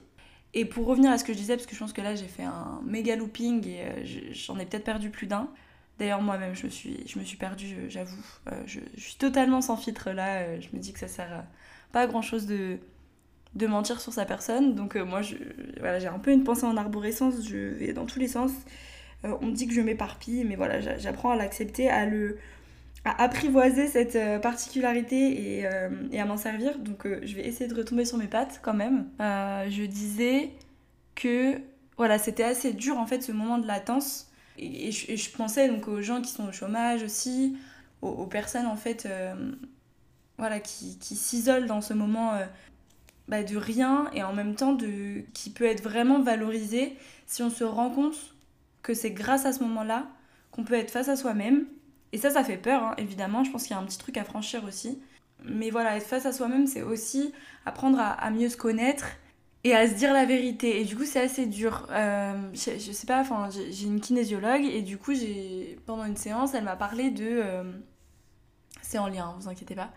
Et 0.54 0.64
pour 0.64 0.86
revenir 0.86 1.12
à 1.12 1.18
ce 1.18 1.26
que 1.26 1.34
je 1.34 1.38
disais, 1.38 1.58
parce 1.58 1.68
que 1.68 1.76
je 1.76 1.80
pense 1.80 1.92
que 1.92 2.02
là 2.02 2.16
j'ai 2.16 2.28
fait 2.28 2.44
un 2.44 2.80
méga 2.86 3.18
looping 3.18 3.68
et 3.68 4.06
j'en 4.32 4.58
ai 4.58 4.66
peut-être 4.66 4.86
perdu 4.86 5.10
plus 5.10 5.28
d'un, 5.28 5.50
D'ailleurs, 6.00 6.22
moi-même, 6.22 6.56
je 6.56 6.66
me 6.66 6.72
suis, 6.72 7.04
je 7.08 7.20
me 7.20 7.24
suis 7.24 7.38
perdue, 7.38 7.86
j'avoue. 7.90 8.26
Euh, 8.52 8.56
je, 8.66 8.80
suis 8.98 9.16
totalement 9.16 9.62
sans 9.62 9.78
filtre 9.78 10.12
là. 10.12 10.40
Euh, 10.40 10.58
je 10.60 10.76
me 10.76 10.82
dis 10.82 10.92
que 10.92 11.00
ça 11.00 11.08
sert 11.08 11.44
pas 11.92 12.02
à 12.02 12.08
grand-chose 12.08 12.48
de, 12.48 12.80
de 13.54 13.68
mentir 13.68 14.02
sur 14.02 14.12
sa 14.12 14.26
personne. 14.26 14.74
Donc 14.74 14.96
euh, 14.96 15.06
moi, 15.06 15.22
voilà, 15.80 16.00
j'ai 16.00 16.08
un 16.08 16.20
peu 16.20 16.32
une 16.32 16.44
pensée 16.44 16.66
en 16.66 16.78
arborescence. 16.78 17.48
Je 17.48 17.58
vais 17.58 17.94
dans 17.94 18.06
tous 18.06 18.20
les 18.20 18.28
sens. 18.28 18.52
on 19.24 19.46
me 19.46 19.54
dit 19.54 19.68
que 19.68 19.74
je 19.74 19.82
m'éparpille, 19.82 20.44
mais 20.46 20.56
voilà, 20.56 20.80
j'apprends 20.98 21.30
à 21.32 21.36
l'accepter, 21.36 21.90
à 21.90 22.08
apprivoiser 23.06 23.88
cette 23.88 24.42
particularité 24.42 25.60
et, 25.60 25.68
et 26.12 26.20
à 26.20 26.26
m'en 26.26 26.38
servir. 26.38 26.80
Donc 26.80 27.06
je 27.06 27.36
vais 27.36 27.46
essayer 27.48 27.70
de 27.70 27.76
retomber 27.76 28.06
sur 28.06 28.18
mes 28.18 28.28
pattes 28.28 28.60
quand 28.64 28.74
même. 28.74 29.06
je 29.20 29.86
disais 29.86 30.50
que 31.14 31.62
voilà, 31.98 32.18
c'était 32.18 32.44
assez 32.44 32.74
dur 32.74 32.98
en 32.98 33.06
fait 33.06 33.22
ce 33.22 33.32
moment 33.32 33.60
de 33.60 33.68
latence 33.68 34.33
et, 34.58 34.92
je, 34.92 35.30
pensais 35.32 35.68
donc 35.68 35.88
aux 35.88 36.02
gens 36.02 36.22
qui 36.22 36.32
sont 36.32 36.48
au 36.48 36.52
chômage 36.52 37.04
aussi, 37.04 37.58
aux, 38.02 38.26
personnes 38.26 38.66
en 38.66 38.76
fait 38.76 39.06
euh, 39.06 39.34
voilà, 40.38 40.60
qui, 40.60 40.98
qui 41.00 41.16
s'isolent 41.16 41.68
dans 41.68 41.82
ce 41.82 41.94
moment 41.94 42.34
euh, 42.34 42.46
bah, 43.28 43.44
de 43.44 43.58
rien 43.58 44.10
et 44.14 44.24
en 44.24 44.34
même 44.34 44.56
temps 44.56 44.74
de, 44.74 45.24
qui 45.34 45.50
peut 45.50 45.66
être 45.66 45.82
vraiment 45.82 46.22
valorisé 46.22 46.98
si 47.26 47.42
on 47.42 47.50
se 47.50 47.64
rend 47.64 47.90
compte 47.90 48.16
que 48.82 48.94
c'est 48.94 49.12
grâce 49.12 49.46
à 49.46 49.54
ce 49.54 49.64
moment-là 49.64 50.08
qu'on 50.52 50.64
peut 50.64 50.76
être 50.76 50.92
face 50.92 51.10
à 51.10 51.16
soi-même. 51.16 51.66
Et 52.12 52.18
ça, 52.18 52.30
ça 52.30 52.44
fait 52.44 52.58
peur, 52.58 52.84
hein, 52.84 52.96
évidemment. 52.98 53.44
Je 53.44 53.50
pense 53.50 53.64
qu'il 53.64 53.72
y 53.72 53.74
a 53.74 53.80
un 53.80 53.86
petit 53.86 53.98
truc 53.98 54.18
à 54.18 54.24
franchir 54.24 54.64
aussi. 54.66 55.02
Mais 55.44 55.72
voilà, 55.72 55.98
être 55.98 56.06
face 56.06 56.26
à 56.26 56.34
soi-même, 56.34 56.68
c'est 56.68 56.84
aussi 56.84 57.34
apprendre 57.66 58.00
à, 58.00 58.12
à 58.12 58.30
mieux 58.30 58.50
se 58.50 58.58
connaître 58.58 59.06
et 59.64 59.74
à 59.74 59.88
se 59.88 59.94
dire 59.94 60.14
la 60.14 60.26
vérité. 60.26 60.82
Et 60.82 60.84
du 60.84 60.96
coup, 60.96 61.06
c'est 61.06 61.22
assez 61.22 61.46
dur. 61.46 61.88
Euh, 61.92 62.34
je, 62.54 62.92
sais 62.92 63.08
pas, 63.08 63.22
enfin, 63.22 63.50
j'ai 63.50 63.86
une 63.86 64.02
kinésiologue 64.02 64.66
et 64.66 64.82
du 64.82 64.98
coup, 64.98 65.14
j'ai 65.14 65.80
pendant 65.86 66.06
une 66.06 66.18
séance, 66.18 66.54
elle 66.54 66.66
m'a 66.66 66.76
parlé 66.76 67.12
de. 67.12 67.26
Euh, 67.26 67.64
c'est 68.82 68.98
en 68.98 69.08
lien, 69.08 69.36
vous 69.40 69.48
inquiétez 69.48 69.76
pas. 69.76 69.92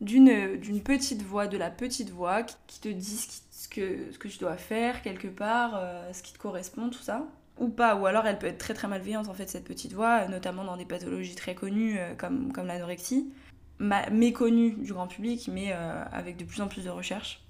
d'une 0.00 0.82
petite 0.82 1.22
voix, 1.22 1.46
de 1.46 1.58
la 1.58 1.70
petite 1.70 2.10
voix 2.10 2.42
qui 2.42 2.80
te 2.80 2.88
dit 2.88 3.28
ce, 3.50 3.68
que, 3.68 4.10
ce 4.12 4.18
que 4.18 4.28
tu 4.28 4.38
dois 4.38 4.56
faire 4.56 5.02
quelque 5.02 5.28
part, 5.28 5.72
euh, 5.76 6.12
ce 6.12 6.22
qui 6.22 6.32
te 6.32 6.38
correspond, 6.38 6.88
tout 6.88 7.02
ça. 7.02 7.26
Ou 7.58 7.68
pas, 7.68 7.94
ou 7.96 8.06
alors 8.06 8.26
elle 8.26 8.38
peut 8.38 8.46
être 8.46 8.56
très 8.56 8.72
très 8.72 8.88
malveillante 8.88 9.28
en 9.28 9.34
fait 9.34 9.46
cette 9.46 9.64
petite 9.64 9.92
voix, 9.92 10.26
notamment 10.28 10.64
dans 10.64 10.78
des 10.78 10.86
pathologies 10.86 11.34
très 11.34 11.54
connues 11.54 11.98
comme, 12.16 12.54
comme 12.54 12.66
l'anorexie, 12.66 13.30
méconnue 13.78 14.76
du 14.76 14.94
grand 14.94 15.06
public, 15.06 15.50
mais 15.52 15.70
avec 15.70 16.38
de 16.38 16.44
plus 16.44 16.62
en 16.62 16.68
plus 16.68 16.86
de 16.86 16.88
recherches. 16.88 17.44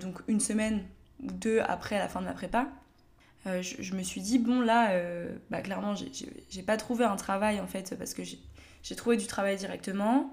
Donc 0.00 0.20
une 0.28 0.40
semaine 0.40 0.82
ou 1.22 1.32
deux 1.32 1.60
après 1.60 1.98
la 1.98 2.08
fin 2.08 2.20
de 2.20 2.26
ma 2.26 2.32
prépa, 2.32 2.68
je, 3.46 3.94
me 3.94 4.02
suis 4.02 4.20
dit, 4.20 4.38
bon 4.38 4.60
là, 4.60 4.92
bah, 5.50 5.62
clairement 5.62 5.94
j'ai 5.94 6.62
pas 6.62 6.76
trouvé 6.76 7.04
un 7.04 7.16
travail 7.16 7.60
en 7.60 7.66
fait 7.66 7.94
parce 7.98 8.14
que 8.14 8.22
j'ai 8.24 8.96
trouvé 8.96 9.16
du 9.16 9.26
travail 9.26 9.56
directement. 9.56 10.32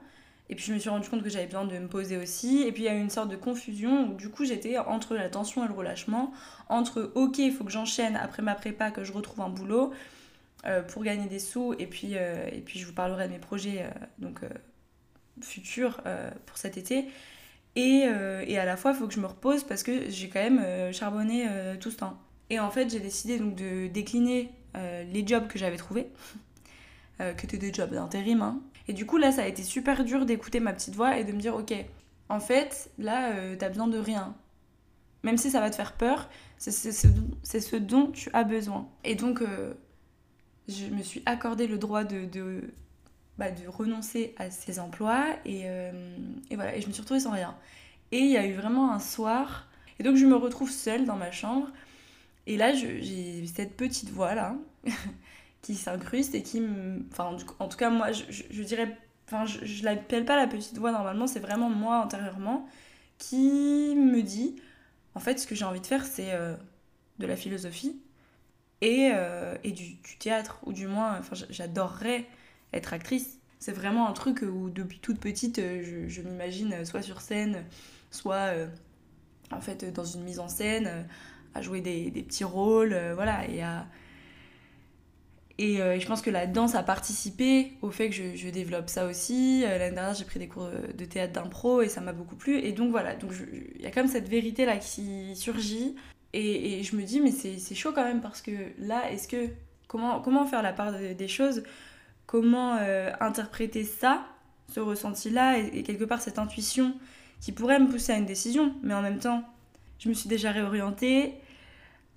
Et 0.49 0.55
puis 0.55 0.65
je 0.65 0.73
me 0.73 0.79
suis 0.79 0.89
rendu 0.89 1.09
compte 1.09 1.23
que 1.23 1.29
j'avais 1.29 1.45
besoin 1.45 1.65
de 1.65 1.77
me 1.77 1.87
poser 1.87 2.17
aussi. 2.17 2.63
Et 2.63 2.71
puis 2.71 2.83
il 2.83 2.85
y 2.85 2.89
a 2.89 2.95
eu 2.95 3.01
une 3.01 3.09
sorte 3.09 3.29
de 3.29 3.35
confusion 3.35 4.09
où 4.09 4.13
du 4.13 4.29
coup 4.29 4.45
j'étais 4.45 4.77
entre 4.77 5.15
la 5.15 5.29
tension 5.29 5.63
et 5.65 5.67
le 5.67 5.73
relâchement, 5.73 6.31
entre 6.69 7.11
ok, 7.15 7.37
il 7.39 7.51
faut 7.51 7.63
que 7.63 7.71
j'enchaîne 7.71 8.15
après 8.15 8.41
ma 8.41 8.55
prépa, 8.55 8.91
que 8.91 9.03
je 9.03 9.11
retrouve 9.11 9.41
un 9.41 9.49
boulot 9.49 9.93
euh, 10.65 10.81
pour 10.81 11.03
gagner 11.03 11.27
des 11.27 11.39
sous. 11.39 11.75
Et 11.79 11.87
puis, 11.87 12.11
euh, 12.13 12.47
et 12.51 12.61
puis 12.61 12.79
je 12.79 12.85
vous 12.85 12.93
parlerai 12.93 13.27
de 13.27 13.33
mes 13.33 13.39
projets 13.39 13.83
euh, 13.83 14.05
donc, 14.19 14.39
futurs 15.41 16.01
pour 16.45 16.57
cet 16.57 16.77
été. 16.77 17.05
Et, 17.79 18.05
et, 18.47 18.57
à 18.57 18.65
la 18.65 18.75
fois, 18.75 18.91
il 18.91 18.97
faut 18.97 19.07
que 19.07 19.13
je 19.13 19.19
me 19.19 19.27
repose 19.27 19.63
parce 19.63 19.83
que 19.83 20.09
j'ai 20.09 20.29
quand 20.29 20.41
même 20.41 20.91
charbonné 20.91 21.47
tout 21.79 21.91
ce 21.91 21.97
temps. 21.97 22.17
Et 22.49 22.59
en 22.59 22.71
fait, 22.71 22.89
j'ai 22.89 22.99
décidé 22.99 23.37
donc 23.37 23.53
de 23.53 23.85
décliner 23.85 24.49
les 24.73 25.23
jobs 25.27 25.47
que 25.47 25.59
j'avais 25.59 25.77
trouvés, 25.77 26.07
que 27.19 27.43
étaient 27.43 27.59
des 27.59 27.71
jobs 27.71 27.91
d'intérim, 27.91 28.41
hein, 28.41 28.59
et 28.87 28.93
du 28.93 29.05
coup, 29.05 29.17
là, 29.17 29.31
ça 29.31 29.43
a 29.43 29.47
été 29.47 29.63
super 29.63 30.03
dur 30.03 30.25
d'écouter 30.25 30.59
ma 30.59 30.73
petite 30.73 30.95
voix 30.95 31.17
et 31.17 31.23
de 31.23 31.31
me 31.31 31.39
dire, 31.39 31.55
ok, 31.55 31.73
en 32.29 32.39
fait, 32.39 32.89
là, 32.97 33.31
euh, 33.31 33.55
t'as 33.57 33.69
besoin 33.69 33.87
de 33.87 33.97
rien. 33.97 34.35
Même 35.23 35.37
si 35.37 35.51
ça 35.51 35.59
va 35.59 35.69
te 35.69 35.75
faire 35.75 35.93
peur, 35.93 36.29
c'est 36.57 36.71
ce, 36.71 37.75
dont 37.75 38.11
tu 38.11 38.29
as 38.33 38.43
besoin. 38.43 38.87
Et 39.03 39.15
donc, 39.15 39.41
euh, 39.41 39.73
je 40.69 40.85
me 40.85 41.03
suis 41.03 41.21
accordé 41.25 41.67
le 41.67 41.77
droit 41.77 42.03
de, 42.03 42.61
bah, 43.37 43.51
de 43.51 43.67
renoncer 43.67 44.33
à 44.37 44.49
ces 44.49 44.79
emplois. 44.79 45.25
Et, 45.45 45.63
euh, 45.65 45.91
et, 46.49 46.55
voilà, 46.55 46.75
et 46.75 46.81
je 46.81 46.87
me 46.87 46.93
suis 46.93 47.01
retrouvée 47.01 47.19
sans 47.19 47.31
rien. 47.31 47.55
Et 48.11 48.19
il 48.19 48.31
y 48.31 48.37
a 48.37 48.45
eu 48.45 48.53
vraiment 48.53 48.91
un 48.91 48.99
soir. 48.99 49.67
Et 49.99 50.03
donc, 50.03 50.15
je 50.15 50.25
me 50.25 50.35
retrouve 50.35 50.71
seule 50.71 51.05
dans 51.05 51.15
ma 51.15 51.31
chambre. 51.31 51.67
Et 52.45 52.57
là, 52.57 52.73
j'ai 52.73 53.45
cette 53.47 53.75
petite 53.75 54.09
voix 54.09 54.33
là 54.33 54.55
qui 55.61 55.75
s'incruste 55.75 56.35
et 56.35 56.43
qui 56.43 56.61
me... 56.61 57.05
Enfin, 57.11 57.35
en 57.59 57.67
tout 57.67 57.77
cas, 57.77 57.89
moi, 57.89 58.11
je, 58.11 58.23
je, 58.29 58.63
dirais... 58.63 58.97
Enfin, 59.27 59.45
je, 59.45 59.65
je 59.65 59.83
l'appelle 59.83 60.23
pas 60.23 60.37
la 60.37 60.47
petite 60.47 60.77
voix 60.77 60.91
normalement, 60.93 61.27
c'est 61.27 61.41
vraiment 61.41 61.69
moi 61.69 61.97
intérieurement 61.97 62.67
qui 63.17 63.95
me 63.95 64.21
dit, 64.21 64.55
en 65.15 65.19
fait, 65.19 65.39
ce 65.39 65.47
que 65.47 65.55
j'ai 65.55 65.65
envie 65.65 65.81
de 65.81 65.87
faire, 65.87 66.05
c'est 66.05 66.33
euh, 66.33 66.55
de 67.19 67.25
la 67.25 67.35
philosophie 67.35 67.99
et, 68.81 69.11
euh, 69.13 69.55
et 69.63 69.71
du, 69.71 69.95
du, 69.95 70.17
théâtre, 70.17 70.59
ou 70.65 70.73
du 70.73 70.87
moins, 70.87 71.17
enfin, 71.19 71.35
j'adorerais 71.49 72.25
être 72.73 72.93
actrice. 72.93 73.39
C'est 73.59 73.71
vraiment 73.71 74.07
un 74.07 74.13
truc 74.13 74.43
où 74.43 74.69
depuis 74.69 74.99
toute 74.99 75.19
petite, 75.19 75.59
euh, 75.59 76.05
je, 76.07 76.21
m'imagine 76.21 76.85
soit 76.85 77.01
sur 77.01 77.21
scène, 77.21 77.63
soit 78.11 78.51
en 79.51 79.61
fait 79.61 79.85
dans 79.93 80.05
une 80.05 80.23
mise 80.23 80.39
en 80.39 80.47
scène, 80.47 81.07
à 81.55 81.61
jouer 81.61 81.81
des, 81.81 82.11
petits 82.11 82.43
rôles, 82.43 82.95
voilà, 83.15 83.47
et 83.49 83.61
à 83.61 83.87
euh, 85.59 85.93
et 85.93 85.99
je 85.99 86.07
pense 86.07 86.21
que 86.21 86.29
la 86.29 86.45
danse 86.45 86.75
a 86.75 86.83
participé 86.83 87.73
au 87.81 87.89
fait 87.89 88.09
que 88.09 88.35
je, 88.35 88.49
développe 88.49 88.89
ça 88.89 89.07
aussi. 89.07 89.63
Euh, 89.65 89.77
l'année 89.77 89.95
dernière, 89.95 90.13
j'ai 90.13 90.25
pris 90.25 90.39
des 90.39 90.47
cours 90.47 90.69
de 90.95 91.05
théâtre 91.05 91.33
d'impro 91.33 91.81
et 91.81 91.89
ça 91.89 92.01
m'a 92.01 92.13
beaucoup 92.13 92.35
plu. 92.35 92.59
Et 92.59 92.71
donc 92.73 92.91
voilà, 92.91 93.15
donc 93.15 93.31
il 93.75 93.81
y 93.81 93.87
a 93.87 93.91
même 93.95 94.07
cette 94.07 94.29
vérité-là 94.29 94.77
qui 94.77 95.35
surgit. 95.35 95.95
Et, 96.33 96.83
je 96.83 96.95
me 96.95 97.03
dis, 97.03 97.19
mais 97.21 97.31
c'est 97.31 97.75
chaud 97.75 97.91
quand 97.93 98.03
même 98.03 98.21
parce 98.21 98.41
que 98.41 98.51
là, 98.79 99.11
est-ce 99.11 99.27
que. 99.27 99.49
Comment, 99.87 100.19
comment 100.19 100.45
faire 100.45 100.61
la 100.61 100.73
part 100.73 100.91
des 100.91 101.27
choses 101.29 101.63
Comment 102.27 102.75
euh, 102.75 103.09
interpréter 103.21 103.85
ça, 103.85 104.27
ce 104.69 104.81
ressenti-là, 104.81 105.59
et, 105.59 105.81
quelque 105.83 106.03
part 106.03 106.21
cette 106.21 106.39
intuition 106.39 106.93
qui 107.39 107.53
pourrait 107.53 107.79
me 107.79 107.87
pousser 107.87 108.11
à 108.11 108.17
une 108.17 108.25
décision, 108.25 108.75
mais 108.83 108.93
en 108.93 109.01
même 109.01 109.19
temps, 109.19 109.43
je 109.97 110.09
me 110.09 110.13
suis 110.13 110.27
déjà 110.27 110.51
réorientée, 110.51 111.35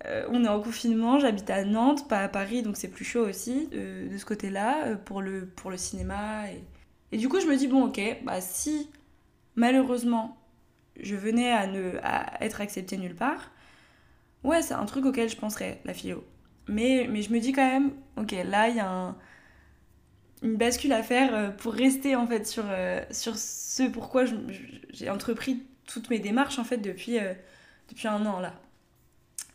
euh, 0.05 0.27
on 0.29 0.43
est 0.43 0.49
en 0.49 0.59
confinement, 0.59 1.17
j'habite 1.19 1.49
à 1.49 1.63
Nantes, 1.63 2.09
pas 2.09 2.19
à 2.19 2.27
Paris, 2.27 2.61
donc 2.61 2.75
c'est 2.75 2.89
plus 2.89 3.05
chaud 3.05 3.25
aussi 3.25 3.69
euh, 3.73 4.11
de 4.11 4.17
ce 4.17 4.25
côté-là 4.25 4.97
pour, 5.05 5.21
le, 5.21 5.47
cinéma. 5.77 6.43
Et... 7.11 7.17
du 7.17 7.29
coup, 7.29 7.39
je 7.39 7.47
me 7.47 7.55
dis, 7.55 7.67
bon, 7.67 7.85
ok, 7.85 8.01
bah 8.23 8.41
si 8.41 8.89
malheureusement 9.55 10.37
je 10.99 11.15
venais 11.15 11.51
à, 11.51 11.67
ne, 11.67 11.93
être 12.41 12.59
acceptée 12.59 12.97
nulle 12.97 13.15
part, 13.15 13.51
ouais, 14.43 14.61
c'est 14.61 14.73
un 14.73 14.85
truc 14.85 15.05
auquel 15.05 15.29
je 15.29 15.37
penserais, 15.37 15.79
la 15.85 15.93
philo. 15.93 16.25
Mais, 16.67 17.07
mais 17.09 17.21
je 17.21 17.31
me 17.31 17.39
dis 17.39 17.53
quand 17.53 17.65
même, 17.65 17.91
ok, 18.17 18.35
là, 18.45 18.67
il 18.67 18.75
y 18.75 18.79
a 18.81 19.15
une 20.41 20.55
bascule 20.55 20.93
à 20.93 21.03
faire 21.03 21.55
pour 21.57 21.73
rester 21.73 22.15
en 22.15 22.25
fait 22.25 22.47
sur, 22.47 22.65
sur 23.11 23.37
ce 23.37 23.83
pourquoi 23.83 24.25
j'ai 24.89 25.09
entrepris 25.09 25.63
toutes 25.85 26.09
mes 26.09 26.19
démarches 26.19 26.57
en 26.57 26.63
fait 26.63 26.77
depuis, 26.77 27.17
depuis 27.89 28.07
un 28.07 28.25
an 28.25 28.39
là. 28.39 28.53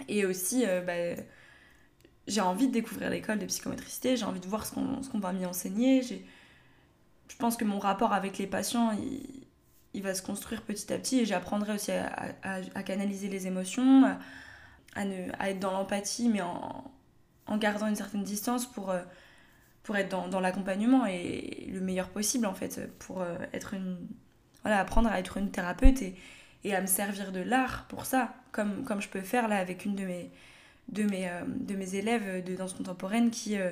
Et 0.09 0.25
aussi, 0.25 0.65
euh, 0.67 0.81
bah, 0.81 1.23
j'ai 2.27 2.41
envie 2.41 2.69
de 2.69 2.73
découvrir 2.73 3.11
l'école 3.11 3.39
de 3.39 3.47
psychométricité, 3.47 4.17
j'ai 4.17 4.25
envie 4.25 4.41
de 4.41 4.47
voir 4.47 4.67
ce 4.67 4.73
qu'on 4.75 5.19
va 5.19 5.33
m'y 5.33 5.47
enseigner. 5.47 6.03
Je 6.03 7.37
pense 7.39 7.57
que 7.57 7.65
mon 7.65 7.79
rapport 7.79 8.13
avec 8.13 8.39
les 8.39 8.47
patients, 8.47 8.93
il, 9.95 10.03
va 10.03 10.15
se 10.15 10.21
construire 10.21 10.63
petit 10.63 10.93
à 10.93 10.99
petit 10.99 11.21
et 11.21 11.25
j'apprendrai 11.25 11.73
aussi 11.75 11.91
à, 11.91 12.83
canaliser 12.83 13.29
les 13.29 13.47
émotions, 13.47 14.05
à, 14.05 14.19
à 14.95 15.51
être 15.51 15.59
dans 15.59 15.73
l'empathie, 15.73 16.29
mais 16.29 16.43
en, 16.43 16.85
en, 17.47 17.57
gardant 17.57 17.87
une 17.87 17.97
certaine 17.97 18.23
distance 18.23 18.67
pour, 18.67 18.91
euh, 18.91 19.01
pour 19.87 19.97
être 19.97 20.29
dans, 20.29 20.41
l'accompagnement 20.41 21.07
et 21.07 21.69
le 21.73 21.79
meilleur 21.79 22.09
possible 22.09 22.45
en 22.47 22.55
fait, 22.55 22.91
pour 22.99 23.23
euh, 23.23 23.37
être 23.53 23.73
une, 23.73 23.97
voilà, 24.63 24.81
apprendre 24.81 25.09
à 25.09 25.21
être 25.21 25.37
une 25.37 25.53
thérapeute 25.53 26.03
et, 26.03 26.17
à 26.75 26.81
me 26.81 26.89
servir 26.89 27.31
de 27.31 27.39
l'art 27.39 27.87
pour 27.87 28.05
ça, 28.05 28.35
comme, 28.51 28.83
comme 28.83 29.01
je 29.01 29.09
peux 29.09 29.21
faire 29.21 29.47
là 29.47 29.59
avec 29.59 29.85
une 29.85 29.95
de 29.95 30.05
mes, 30.05 30.33
de 30.89 31.05
mes, 31.05 31.29
euh, 31.29 31.43
de 31.47 31.77
mes 31.77 31.95
élèves 31.95 32.43
de 32.43 32.57
danse 32.57 32.73
contemporaine 32.73 33.31
qui, 33.31 33.57
euh, 33.57 33.71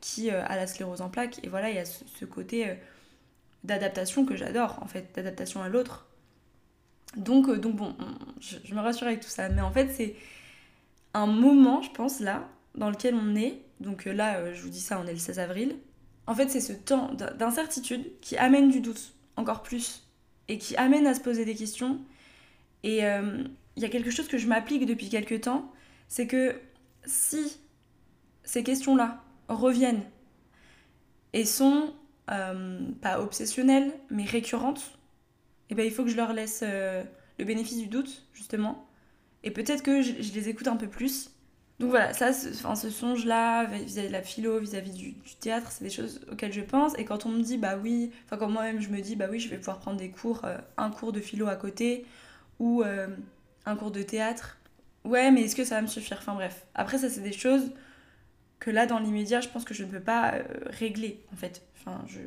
qui 0.00 0.30
a 0.30 0.54
la 0.54 0.68
sclérose 0.68 1.00
en 1.00 1.08
plaques. 1.08 1.40
Et 1.42 1.48
voilà, 1.48 1.68
il 1.70 1.74
y 1.74 1.80
a 1.80 1.84
ce, 1.84 2.24
côté 2.24 2.76
d'adaptation 3.64 4.24
que 4.24 4.36
j'adore, 4.36 4.78
en 4.80 4.86
fait, 4.86 5.12
d'adaptation 5.16 5.60
à 5.62 5.68
l'autre. 5.68 6.06
Donc, 7.16 7.50
donc 7.58 7.74
bon, 7.74 7.96
je, 8.38 8.72
me 8.72 8.80
rassure 8.80 9.08
avec 9.08 9.18
tout 9.18 9.28
ça. 9.28 9.48
Mais 9.48 9.62
en 9.62 9.72
fait, 9.72 9.88
c'est 9.88 10.14
un 11.12 11.26
moment, 11.26 11.82
je 11.82 11.90
pense, 11.90 12.20
là, 12.20 12.48
dans 12.76 12.88
lequel 12.88 13.16
on 13.16 13.34
est. 13.34 13.60
Donc 13.80 14.04
là, 14.04 14.52
je 14.52 14.62
vous 14.62 14.68
dis 14.68 14.80
ça, 14.80 15.00
on 15.02 15.06
est 15.06 15.12
le 15.12 15.18
16 15.18 15.38
avril. 15.38 15.76
En 16.26 16.34
fait, 16.34 16.48
c'est 16.48 16.60
ce 16.60 16.72
temps 16.72 17.12
d'incertitude 17.38 18.04
qui 18.20 18.36
amène 18.36 18.70
du 18.70 18.80
doute 18.80 19.14
encore 19.36 19.62
plus 19.62 20.06
et 20.48 20.58
qui 20.58 20.76
amène 20.76 21.06
à 21.06 21.14
se 21.14 21.20
poser 21.20 21.44
des 21.44 21.54
questions 21.54 21.98
et 22.82 23.04
euh, 23.04 23.44
il 23.76 23.82
y 23.82 23.86
a 23.86 23.88
quelque 23.88 24.10
chose 24.10 24.28
que 24.28 24.38
je 24.38 24.46
m'applique 24.46 24.86
depuis 24.86 25.08
quelques 25.08 25.42
temps, 25.42 25.72
c'est 26.08 26.26
que 26.26 26.60
si 27.04 27.58
ces 28.44 28.62
questions-là 28.62 29.22
reviennent 29.48 30.02
et 31.32 31.44
sont 31.44 31.94
euh, 32.30 32.80
pas 33.00 33.20
obsessionnelles, 33.20 33.92
mais 34.10 34.24
récurrentes, 34.24 34.98
eh 35.70 35.74
ben, 35.74 35.84
il 35.84 35.92
faut 35.92 36.04
que 36.04 36.10
je 36.10 36.16
leur 36.16 36.32
laisse 36.32 36.64
euh, 36.66 37.04
le 37.38 37.44
bénéfice 37.44 37.78
du 37.78 37.86
doute, 37.86 38.26
justement. 38.32 38.86
Et 39.44 39.50
peut-être 39.50 39.82
que 39.82 40.02
je, 40.02 40.12
les 40.12 40.48
écoute 40.48 40.68
un 40.68 40.76
peu 40.76 40.88
plus. 40.88 41.30
Donc 41.80 41.90
voilà, 41.90 42.12
ça, 42.12 42.30
enfin, 42.52 42.76
ce 42.76 42.90
songe-là, 42.90 43.64
vis-à-vis 43.64 44.08
de 44.08 44.12
la 44.12 44.22
philo, 44.22 44.58
vis-à-vis 44.58 44.92
du, 44.92 45.14
théâtre, 45.40 45.72
c'est 45.72 45.82
des 45.82 45.90
choses 45.90 46.20
auxquelles 46.30 46.52
je 46.52 46.60
pense. 46.60 46.96
Et 46.98 47.06
quand 47.06 47.24
on 47.24 47.30
me 47.30 47.42
dit, 47.42 47.56
bah 47.56 47.78
oui, 47.82 48.12
enfin 48.26 48.36
quand 48.36 48.50
moi-même 48.50 48.82
je 48.82 48.90
me 48.90 49.00
dis, 49.00 49.16
bah 49.16 49.28
oui, 49.30 49.40
je 49.40 49.48
vais 49.48 49.56
pouvoir 49.56 49.78
prendre 49.78 49.96
des 49.96 50.10
cours, 50.10 50.42
un 50.76 50.90
cours 50.90 51.12
de 51.12 51.20
philo 51.20 51.48
à 51.48 51.56
côté, 51.56 52.04
ou 52.60 52.82
euh, 52.82 53.08
un 53.66 53.74
cours 53.74 53.90
de 53.90 54.02
théâtre. 54.02 54.58
Ouais, 55.04 55.32
mais 55.32 55.42
est-ce 55.42 55.56
que 55.56 55.64
ça 55.64 55.76
va 55.76 55.82
me 55.82 55.86
suffire? 55.88 56.18
Enfin 56.20 56.34
bref. 56.34 56.66
Après, 56.74 56.98
ça, 56.98 57.08
c'est 57.08 57.22
des 57.22 57.32
choses 57.32 57.72
que 58.60 58.70
là, 58.70 58.86
dans 58.86 58.98
l'immédiat, 58.98 59.40
je 59.40 59.48
pense 59.48 59.64
que 59.64 59.74
je 59.74 59.82
ne 59.82 59.90
peux 59.90 60.00
pas 60.00 60.34
euh, 60.34 60.44
régler, 60.66 61.24
en 61.32 61.36
fait. 61.36 61.62
Enfin, 61.78 62.04
je... 62.06 62.20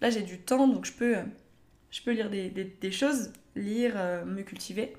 Là, 0.00 0.10
j'ai 0.10 0.22
du 0.22 0.38
temps, 0.38 0.66
donc 0.66 0.86
je 0.86 0.92
peux, 0.92 1.18
euh, 1.18 1.22
je 1.90 2.02
peux 2.02 2.12
lire 2.12 2.30
des, 2.30 2.90
choses, 2.90 3.32
lire, 3.54 3.94
me 4.26 4.42
cultiver. 4.42 4.96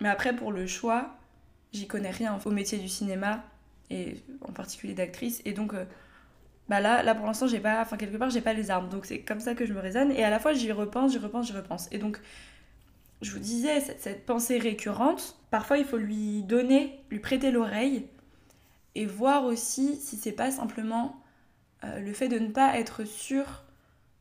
Mais 0.00 0.08
après, 0.08 0.34
pour 0.34 0.52
le 0.52 0.66
choix, 0.66 1.16
j'y 1.72 1.86
connais 1.86 2.10
rien 2.10 2.38
au 2.44 2.50
métier 2.50 2.78
du 2.78 2.88
cinéma, 2.88 3.44
et 3.90 4.16
en 4.40 4.52
particulier 4.52 4.94
d'actrice. 4.94 5.42
Et 5.44 5.52
donc, 5.52 5.74
bah 6.68 6.80
là, 6.80 7.02
là, 7.02 7.14
pour 7.14 7.26
l'instant, 7.26 7.46
j'ai 7.46 7.60
pas... 7.60 7.82
Enfin, 7.82 7.96
quelque 7.96 8.16
part, 8.16 8.30
j'ai 8.30 8.40
pas 8.40 8.54
les 8.54 8.70
armes. 8.70 8.88
Donc, 8.88 9.04
c'est 9.04 9.20
comme 9.20 9.40
ça 9.40 9.54
que 9.54 9.66
je 9.66 9.74
me 9.74 9.80
raisonne. 9.80 10.10
Et 10.12 10.24
à 10.24 10.30
la 10.30 10.38
fois, 10.38 10.54
j'y 10.54 10.72
repense, 10.72 11.12
j'y 11.12 11.18
repense, 11.18 11.46
j'y 11.46 11.52
repense. 11.52 11.88
Et 11.92 11.98
donc, 11.98 12.18
je 13.22 13.30
vous 13.30 13.38
disais, 13.38 13.80
cette, 13.80 14.26
pensée 14.26 14.58
récurrente, 14.58 15.38
parfois 15.50 15.78
il 15.78 15.84
faut 15.84 15.96
lui 15.96 16.42
donner, 16.42 17.00
lui 17.10 17.20
prêter 17.20 17.50
l'oreille 17.50 18.06
et 18.94 19.06
voir 19.06 19.44
aussi 19.44 19.96
si 19.96 20.16
c'est 20.16 20.32
pas 20.32 20.50
simplement 20.50 21.22
euh, 21.84 22.00
le 22.00 22.12
fait 22.12 22.28
de 22.28 22.38
ne 22.38 22.48
pas 22.48 22.78
être 22.78 23.04
sûr 23.04 23.62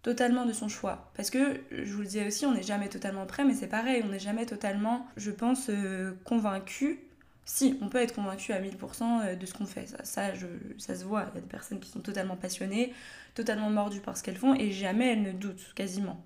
totalement 0.03 0.45
de 0.45 0.53
son 0.53 0.67
choix. 0.67 1.11
Parce 1.15 1.29
que, 1.29 1.59
je 1.71 1.91
vous 1.93 2.01
le 2.01 2.05
disais 2.05 2.27
aussi, 2.27 2.45
on 2.45 2.53
n'est 2.53 2.63
jamais 2.63 2.89
totalement 2.89 3.25
prêt, 3.25 3.43
mais 3.43 3.53
c'est 3.53 3.67
pareil, 3.67 4.03
on 4.05 4.09
n'est 4.09 4.19
jamais 4.19 4.45
totalement, 4.45 5.05
je 5.17 5.31
pense, 5.31 5.69
euh, 5.69 6.13
convaincu. 6.23 6.99
Si, 7.45 7.77
on 7.81 7.89
peut 7.89 7.99
être 7.99 8.15
convaincu 8.15 8.53
à 8.53 8.61
1000% 8.61 9.21
euh, 9.23 9.35
de 9.35 9.45
ce 9.45 9.53
qu'on 9.53 9.65
fait. 9.65 9.87
Ça, 9.87 10.03
ça, 10.03 10.33
je, 10.33 10.47
ça 10.77 10.95
se 10.95 11.03
voit. 11.03 11.25
Il 11.31 11.35
y 11.35 11.37
a 11.39 11.41
des 11.41 11.47
personnes 11.47 11.79
qui 11.79 11.89
sont 11.89 11.99
totalement 12.01 12.37
passionnées, 12.37 12.93
totalement 13.35 13.69
mordues 13.69 14.01
par 14.01 14.17
ce 14.17 14.23
qu'elles 14.23 14.37
font, 14.37 14.53
et 14.55 14.71
jamais 14.71 15.13
elles 15.13 15.23
ne 15.23 15.31
doutent, 15.31 15.73
quasiment. 15.75 16.23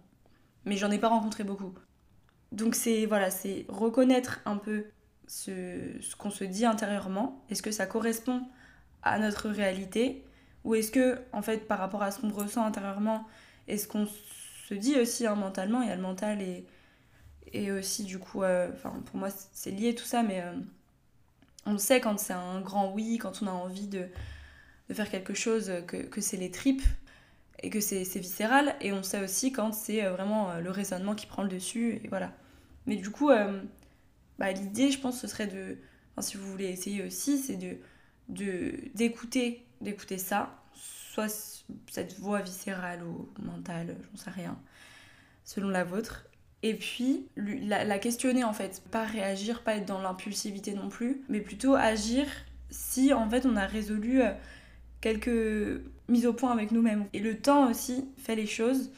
Mais 0.66 0.78
j'en 0.78 0.92
ai 0.92 1.00
pas 1.00 1.10
rencontré 1.10 1.44
beaucoup. 1.44 1.74
Donc 2.52 2.76
c'est 2.76 3.06
voilà, 3.06 3.32
c'est 3.32 3.66
reconnaître 3.70 4.42
un 4.46 4.58
peu 4.58 4.86
ce, 5.28 5.52
ce 6.02 6.16
qu'on 6.16 6.30
se 6.32 6.44
dit 6.44 6.66
intérieurement. 6.66 7.44
Est-ce 7.50 7.62
que 7.62 7.72
ça 7.72 7.86
correspond 7.88 8.44
à 9.04 9.20
notre 9.20 9.50
réalité? 9.50 10.24
Ou 10.64 10.76
est-ce 10.76 10.92
que, 10.92 11.20
en 11.32 11.42
fait, 11.42 11.68
par 11.68 11.80
rapport 11.80 12.02
à 12.04 12.12
ce 12.12 12.22
qu'on 12.22 12.30
ressent 12.32 12.66
intérieurement, 12.66 13.28
et 13.68 13.78
ce 13.78 13.88
qu'on 13.88 14.08
se 14.68 14.74
dit 14.74 15.00
aussi 15.00 15.26
hein, 15.28 15.36
mentalement, 15.36 15.82
il 15.82 15.90
y 15.90 15.92
a 15.92 15.96
le 15.96 16.02
mental 16.02 16.42
et, 16.42 16.66
et 17.54 17.72
aussi 17.72 18.04
du 18.04 18.20
coup, 18.20 18.44
euh, 18.44 18.72
pour 19.06 19.18
moi 19.18 19.30
c'est 19.54 19.72
lié 19.72 19.96
tout 19.96 20.06
ça, 20.06 20.24
mais 20.24 20.42
euh, 20.42 20.54
on 21.66 21.78
sait 21.78 22.00
quand 22.00 22.20
c'est 22.20 22.34
un 22.34 22.62
grand 22.62 22.92
oui, 22.92 23.18
quand 23.18 23.42
on 23.42 23.48
a 23.48 23.52
envie 23.52 23.88
de, 23.88 24.08
faire 24.92 25.10
quelque 25.10 25.34
chose, 25.34 25.72
que, 25.88 26.22
c'est 26.22 26.38
les 26.38 26.52
tripes 26.52 26.84
et 27.64 27.70
que 27.70 27.80
c'est 27.80 28.04
viscéral, 28.20 28.76
et 28.82 28.92
on 28.92 29.02
sait 29.02 29.24
aussi 29.24 29.52
quand 29.52 29.74
c'est 29.74 30.04
euh, 30.04 30.12
vraiment 30.12 30.56
le 30.60 30.70
raisonnement 30.70 31.16
qui 31.16 31.26
prend 31.26 31.42
le 31.44 31.50
dessus, 31.50 32.00
et 32.04 32.08
voilà. 32.08 32.32
Mais 32.86 32.96
du 32.96 33.10
coup, 33.10 33.32
bah, 34.38 34.52
l'idée, 34.52 34.92
je 34.92 35.00
pense, 35.00 35.20
ce 35.20 35.28
serait 35.28 35.48
de, 35.48 35.78
si 36.22 36.38
vous 36.38 36.50
voulez 36.52 36.66
essayer 36.66 37.04
aussi, 37.04 37.38
c'est 37.38 37.58
de 37.58 37.78
d'écouter 38.96 39.66
d'écouter 39.82 40.18
ça, 40.18 40.64
soit 40.74 41.30
cette 41.90 42.20
voix 42.20 42.42
viscérale 42.42 43.04
ou 43.04 43.30
mentale, 43.40 43.96
j'en 44.12 44.18
sais 44.18 44.30
rien, 44.32 44.60
selon 45.44 45.70
la 45.70 45.84
vôtre. 45.84 46.26
Et 46.66 46.74
puis, 46.74 47.28
la, 47.38 48.00
questionner 48.00 48.44
en 48.44 48.52
fait, 48.52 48.82
pas 48.90 49.04
réagir, 49.04 49.62
pas 49.62 49.76
être 49.76 49.86
dans 49.86 50.02
l'impulsivité 50.02 50.74
non 50.74 50.90
plus, 50.90 51.22
mais 51.30 51.40
plutôt 51.40 51.76
agir 51.76 52.26
si 52.72 53.14
en 53.14 53.30
fait 53.30 53.46
on 53.46 53.56
a 53.56 53.68
résolu 53.68 54.24
euh, 54.24 54.32
quelques 55.00 55.84
mises 56.08 56.26
au 56.26 56.34
point 56.34 56.52
avec 56.52 56.72
nous-mêmes. 56.72 57.06
Et 57.14 57.20
le 57.20 57.38
temps 57.38 57.70
aussi 57.70 58.10
fait 58.18 58.36
les 58.36 58.48
choses. 58.48 58.92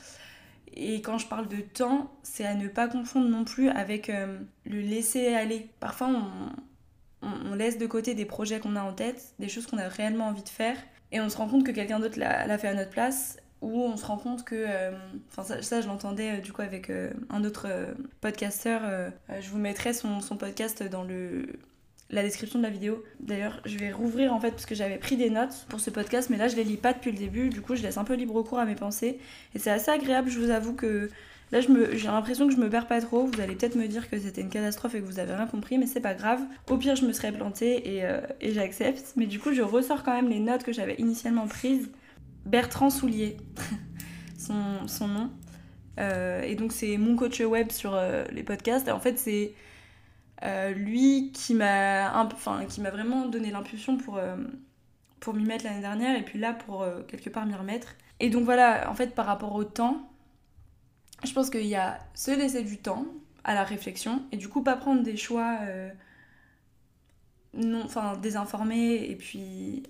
Et 0.78 1.02
quand 1.02 1.18
je 1.18 1.28
parle 1.28 1.50
de 1.50 1.58
temps, 1.58 2.10
c'est 2.24 2.46
à 2.46 2.56
ne 2.56 2.70
pas 2.70 2.88
confondre 2.88 3.28
non 3.28 3.44
plus 3.44 3.68
avec 3.68 4.10
euh, 4.10 4.40
le 4.66 4.80
laisser 4.80 5.34
aller. 5.34 5.68
Parfois, 5.82 6.08
on, 6.08 7.28
on, 7.52 7.54
laisse 7.54 7.78
de 7.78 7.86
côté 7.86 8.16
des 8.16 8.24
projets 8.24 8.62
qu'on 8.62 8.78
a 8.78 8.82
en 8.82 8.94
tête, 8.94 9.34
des 9.40 9.50
choses 9.50 9.68
qu'on 9.68 9.78
a 9.78 9.90
réellement 9.90 10.28
envie 10.28 10.44
de 10.44 10.48
faire, 10.48 10.78
et 11.12 11.20
on 11.20 11.28
se 11.28 11.36
rend 11.36 11.50
compte 11.50 11.66
que 11.66 11.72
quelqu'un 11.72 12.00
d'autre 12.00 12.18
l'a 12.18 12.58
fait 12.58 12.70
à 12.70 12.74
notre 12.74 12.92
place 12.92 13.40
ou 13.62 13.82
on 13.82 13.98
se 13.98 14.06
rend 14.06 14.18
compte 14.18 14.44
que 14.44 14.56
euh, 14.56 14.92
enfin 15.32 15.62
ça, 15.62 15.82
je 15.82 15.88
l'entendais 15.88 16.38
euh, 16.38 16.42
du 16.42 16.54
coup 16.54 16.62
avec 16.62 16.90
euh, 16.90 17.12
un 17.30 17.44
autre 17.44 17.68
podcasteur 18.22 18.82
je 19.40 19.50
vous 19.50 19.58
mettrai 19.58 19.94
son, 19.94 20.20
podcast 20.38 20.84
dans 20.84 21.06
la 22.10 22.24
description 22.24 22.60
de 22.60 22.64
la 22.64 22.70
vidéo 22.70 23.04
d'ailleurs 23.20 23.62
je 23.66 23.78
vais 23.78 23.92
rouvrir 23.92 24.34
en 24.34 24.40
fait 24.40 24.52
parce 24.52 24.66
que 24.66 24.76
j'avais 24.76 24.98
pris 24.98 25.18
des 25.18 25.30
notes 25.30 25.66
pour 25.70 25.80
ce 25.80 25.90
podcast 25.90 26.30
mais 26.30 26.38
là 26.38 26.48
je 26.48 26.56
les 26.56 26.64
lis 26.64 26.78
pas 26.78 26.94
depuis 26.94 27.12
le 27.12 27.18
début 27.18 27.50
du 27.50 27.62
coup 27.62 27.76
je 27.76 27.82
laisse 27.82 27.98
un 27.98 28.04
peu 28.04 28.14
libre 28.14 28.42
cours 28.44 28.60
à 28.60 28.66
mes 28.66 28.76
pensées 28.76 29.20
et 29.56 29.60
c'est 29.60 29.72
assez 29.72 29.92
agréable 29.92 30.30
je 30.30 30.40
vous 30.40 30.50
avoue 30.50 30.74
que 30.74 31.10
Là, 31.54 31.62
j'ai 31.62 32.08
l'impression 32.08 32.46
que 32.46 32.54
je 32.54 32.60
me 32.60 32.70
perds 32.70 32.88
pas 32.88 33.00
trop. 33.00 33.26
Vous 33.26 33.40
allez 33.40 33.56
peut-être 33.56 33.78
me 33.78 33.88
dire 33.88 34.10
que 34.10 34.20
c'était 34.20 34.42
une 34.42 34.50
catastrophe 34.50 34.96
et 34.96 35.00
que 35.00 35.06
vous 35.06 35.18
avez 35.18 35.34
rien 35.34 35.48
compris, 35.48 35.78
mais 35.78 35.86
c'est 35.86 36.02
pas 36.02 36.14
grave. 36.14 36.42
Au 36.70 36.76
pire, 36.76 36.98
je 36.98 37.06
me 37.06 37.14
serais 37.14 37.32
plantée 37.32 37.88
et 38.42 38.52
j'accepte. 38.52 39.14
Mais 39.16 39.28
du 39.28 39.40
coup, 39.40 39.54
je 39.54 39.62
ressors 39.62 40.04
quand 40.04 40.12
même 40.12 40.28
les 40.28 40.42
notes 40.42 40.64
que 40.64 40.74
j'avais 40.74 40.96
initialement 40.96 41.48
prises. 41.48 41.88
Bertrand 42.48 42.90
Soulier, 42.90 43.38
son, 44.38 45.08
nom. 45.08 45.32
Euh, 46.00 46.42
et 46.42 46.56
donc, 46.56 46.72
c'est 46.72 46.98
mon 46.98 47.16
coach 47.16 47.40
web 47.42 47.72
sur 47.72 47.94
euh, 47.94 48.26
les 48.32 48.44
podcasts. 48.44 48.88
Et 48.88 48.92
en 48.92 49.00
fait, 49.00 49.18
c'est 49.20 49.54
lui 50.76 51.32
qui 51.34 51.54
m'a 51.54 52.28
vraiment 52.92 53.26
donné 53.26 53.52
l'impulsion 53.52 53.98
pour, 53.98 54.20
m'y 55.34 55.44
mettre 55.44 55.66
l'année 55.66 55.82
dernière 55.82 56.18
et 56.18 56.24
puis 56.24 56.40
là, 56.40 56.54
pour 56.54 56.86
quelque 57.08 57.30
part 57.30 57.46
m'y 57.46 57.56
remettre. 57.56 57.96
Et 58.20 58.30
donc, 58.30 58.44
voilà, 58.44 58.90
en 58.90 58.94
fait, 58.94 59.14
par 59.14 59.26
rapport 59.26 59.54
au 59.56 59.64
temps 59.64 60.10
je 61.24 61.34
pense 61.34 61.50
qu'il 61.50 61.66
y 61.66 61.76
a 61.76 62.00
se 62.14 62.32
laisser 62.32 62.64
du 62.64 62.78
temps 62.78 63.06
à 63.44 63.54
la 63.54 63.64
réflexion 63.64 64.24
et 64.32 64.38
du 64.38 64.50
coup 64.50 64.62
pas 64.62 64.76
prendre 64.76 65.04
des 65.04 65.18
choix 65.18 65.60
euh, 65.62 65.90
non 67.54 67.82
enfin 67.84 68.18
désinformés 68.18 69.10
et 69.10 69.16
puis 69.16 69.84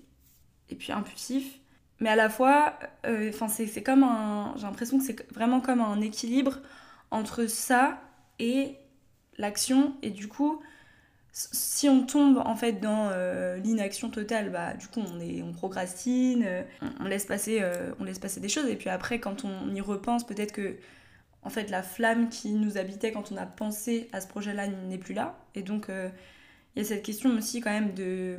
et 0.70 0.74
puis 0.74 0.92
impulsifs 0.92 1.58
mais 2.00 2.10
à 2.10 2.16
la 2.16 2.28
fois 2.28 2.78
euh, 3.06 3.32
c'est 3.48 3.82
comme 3.82 4.02
un 4.02 4.54
j'ai 4.56 4.62
l'impression 4.62 4.98
que 4.98 5.04
c'est 5.04 5.32
vraiment 5.32 5.60
comme 5.60 5.80
un 5.80 6.00
équilibre 6.00 6.58
entre 7.10 7.46
ça 7.46 8.00
et 8.38 8.76
l'action 9.36 9.94
et 10.02 10.10
du 10.10 10.28
coup 10.28 10.60
si 11.32 11.88
on 11.88 12.04
tombe 12.04 12.38
en 12.38 12.56
fait 12.56 12.80
dans 12.80 13.10
euh, 13.12 13.58
l'inaction 13.58 14.10
totale, 14.10 14.50
bah 14.50 14.74
du 14.74 14.88
coup 14.88 15.00
on 15.00 15.20
est 15.20 15.42
on 15.42 15.52
procrastine, 15.52 16.64
on, 17.00 17.04
laisse 17.04 17.26
passer 17.26 17.62
on 18.00 18.04
laisse 18.04 18.18
passer 18.18 18.40
des 18.40 18.48
choses 18.48 18.66
et 18.66 18.76
puis 18.76 18.90
après 18.90 19.20
quand 19.20 19.44
on 19.44 19.72
y 19.72 19.80
repense 19.80 20.26
peut-être 20.26 20.52
que 20.52 20.76
en 21.42 21.50
fait, 21.50 21.70
la 21.70 21.82
flamme 21.82 22.28
qui 22.28 22.52
nous 22.52 22.78
habitait 22.78 23.12
quand 23.12 23.32
on 23.32 23.36
a 23.36 23.46
pensé 23.46 24.08
à 24.12 24.20
ce 24.20 24.26
projet-là 24.26 24.66
n'est 24.66 24.98
plus 24.98 25.14
là. 25.14 25.38
Et 25.54 25.62
donc, 25.62 25.88
euh, 25.88 26.10
il 26.74 26.82
y 26.82 26.84
a 26.84 26.88
cette 26.88 27.02
question 27.02 27.30
aussi 27.36 27.60
quand 27.60 27.70
même 27.70 27.94
de, 27.94 28.36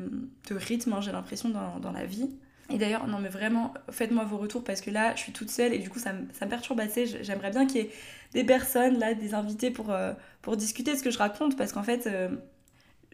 de 0.50 0.56
rythme, 0.56 0.94
hein, 0.94 1.02
j'ai 1.02 1.12
l'impression, 1.12 1.50
dans, 1.50 1.80
dans, 1.80 1.92
la 1.92 2.06
vie. 2.06 2.30
Et 2.70 2.78
d'ailleurs, 2.78 3.08
non 3.08 3.20
mais 3.20 3.30
vraiment, 3.30 3.74
faites-moi 3.90 4.24
vos 4.26 4.38
retours 4.38 4.64
parce 4.64 4.82
que 4.82 4.92
là, 4.92 5.16
je 5.16 5.22
suis 5.22 5.32
toute 5.32 5.50
seule 5.50 5.74
et 5.74 5.80
du 5.80 5.90
coup, 5.90 6.00
ça, 6.00 6.14
ça 6.34 6.46
me 6.46 6.50
perturbe 6.50 6.80
assez. 6.80 7.06
J'aimerais 7.24 7.52
bien 7.52 7.66
qu'il 7.66 7.82
y 7.82 7.84
ait 7.86 7.92
des 8.34 8.44
personnes, 8.44 9.00
là, 9.00 9.14
des 9.14 9.34
invités 9.34 9.72
pour, 9.72 9.92
euh, 9.92 10.14
pour 10.42 10.58
discuter 10.58 10.94
de 10.94 10.98
ce 10.98 11.04
que 11.04 11.12
je 11.12 11.18
raconte 11.18 11.58
parce 11.58 11.72
qu'en 11.72 11.84
fait, 11.84 12.08
euh, 12.08 12.30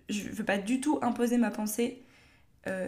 je 0.10 0.24
veux 0.30 0.46
pas 0.46 0.58
du 0.58 0.82
tout 0.82 1.00
imposer 1.02 1.38
ma 1.38 1.52
pensée. 1.52 2.02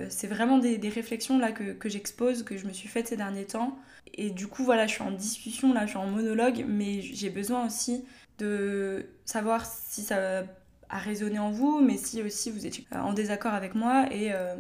c'est 0.10 0.27
vraiment 0.27 0.58
des, 0.58 0.89
réflexions 0.89 1.38
là 1.39 1.51
que, 1.51 1.73
que 1.73 1.89
j'expose, 1.89 2.43
que 2.43 2.58
je 2.58 2.65
me 2.65 2.73
suis 2.73 2.88
faites 2.88 3.08
ces 3.08 3.17
derniers 3.17 3.45
temps 3.45 3.77
et 4.15 4.30
du 4.30 4.47
coup, 4.47 4.63
voilà, 4.63 4.88
je 4.88 4.93
suis 4.93 5.03
en 5.03 5.12
discussion, 5.12 5.73
là, 5.73 5.86
je 5.86 5.91
suis 5.91 5.97
en 5.97 6.08
monologue, 6.08 6.65
mais 6.67 7.01
j'ai 7.01 7.30
besoin 7.30 7.65
aussi 7.65 8.06
de 8.39 9.06
savoir 9.25 9.65
si 9.65 10.01
ça 10.01 10.43
a 10.89 10.97
résonné 10.99 11.39
en 11.39 11.51
vous, 11.51 11.82
mais 11.82 11.97
si 11.97 12.21
aussi 12.21 12.51
vous 12.51 12.65
êtes 12.65 12.80
en 12.91 13.13
désaccord 13.13 13.53
avec 13.53 13.75
moi 13.75 14.08
et 14.12 14.34
euh, 14.34 14.56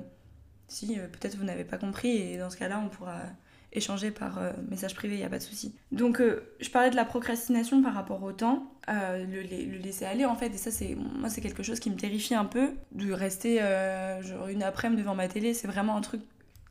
si 0.67 0.99
euh, 0.99 1.07
peut-être 1.07 1.37
vous 1.37 1.45
n'avez 1.45 1.63
pas 1.63 1.77
compris, 1.77 2.09
et 2.09 2.37
dans 2.37 2.49
ce 2.49 2.57
cas-là, 2.57 2.81
on 2.83 2.89
pourra 2.89 3.21
échanger 3.73 4.11
par 4.11 4.39
euh, 4.39 4.51
message 4.69 4.95
privé, 4.95 5.15
il 5.15 5.19
n'y 5.19 5.25
a 5.25 5.29
pas 5.29 5.39
de 5.39 5.43
souci. 5.43 5.75
Donc, 5.91 6.21
je 6.59 6.69
parlais 6.69 6.89
de 6.89 6.95
la 6.95 7.05
procrastination 7.05 7.81
par 7.81 7.93
rapport 7.93 8.23
au 8.23 8.31
temps, 8.31 8.71
le, 8.87 9.77
laisser 9.77 10.05
aller 10.05 10.25
en 10.25 10.35
fait, 10.35 10.47
et 10.47 10.57
ça, 10.57 10.71
c'est 10.71 10.95
moi, 10.95 11.29
c'est 11.29 11.41
quelque 11.41 11.63
chose 11.63 11.79
qui 11.79 11.89
me 11.89 11.97
terrifie 11.97 12.35
un 12.35 12.45
peu, 12.45 12.71
de 12.93 13.11
rester 13.11 13.59
genre 14.21 14.47
une 14.47 14.63
après-midi 14.63 15.01
devant 15.01 15.15
ma 15.15 15.27
télé, 15.27 15.53
c'est 15.53 15.67
vraiment 15.67 15.95
un 15.97 16.01
truc 16.01 16.21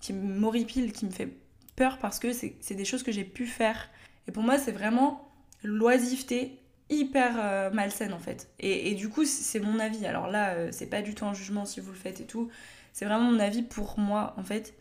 qui 0.00 0.12
m'horripile, 0.12 0.92
qui 0.92 1.04
me 1.04 1.11
fait 1.11 1.28
peur 1.76 1.98
parce 1.98 2.18
que 2.18 2.32
c'est 2.32 2.74
des 2.74 2.85
choses 2.85 3.02
que 3.02 3.12
j'ai 3.12 3.24
pu 3.24 3.46
faire. 3.46 3.90
Et 4.26 4.32
pour 4.32 4.42
moi, 4.42 4.59
c'est 4.59 4.72
vraiment 4.72 5.30
l'oisiveté 5.62 6.59
hyper 6.88 7.37
euh, 7.38 7.70
malsaine 7.70 8.12
en 8.12 8.18
fait. 8.18 8.48
Et, 8.59 8.90
et 8.90 8.94
du 8.94 9.09
coup, 9.09 9.24
c'est 9.24 9.61
mon 9.61 9.78
avis. 9.78 10.06
Alors 10.06 10.28
là, 10.28 10.54
euh, 10.54 10.68
c'est 10.72 10.87
pas 10.87 11.02
du 11.02 11.14
tout 11.14 11.24
un 11.24 11.35
jugement 11.35 11.64
si 11.64 11.80
vous 11.80 11.90
le 11.90 11.96
faites 11.96 12.20
et 12.20 12.26
tout. 12.26 12.48
C'est 12.96 13.04
vraiment 13.04 13.30
mon 13.30 13.38
avis 13.40 13.62
pour 13.62 13.98
moi 13.98 14.32
en 14.38 14.42
fait. 14.42 14.74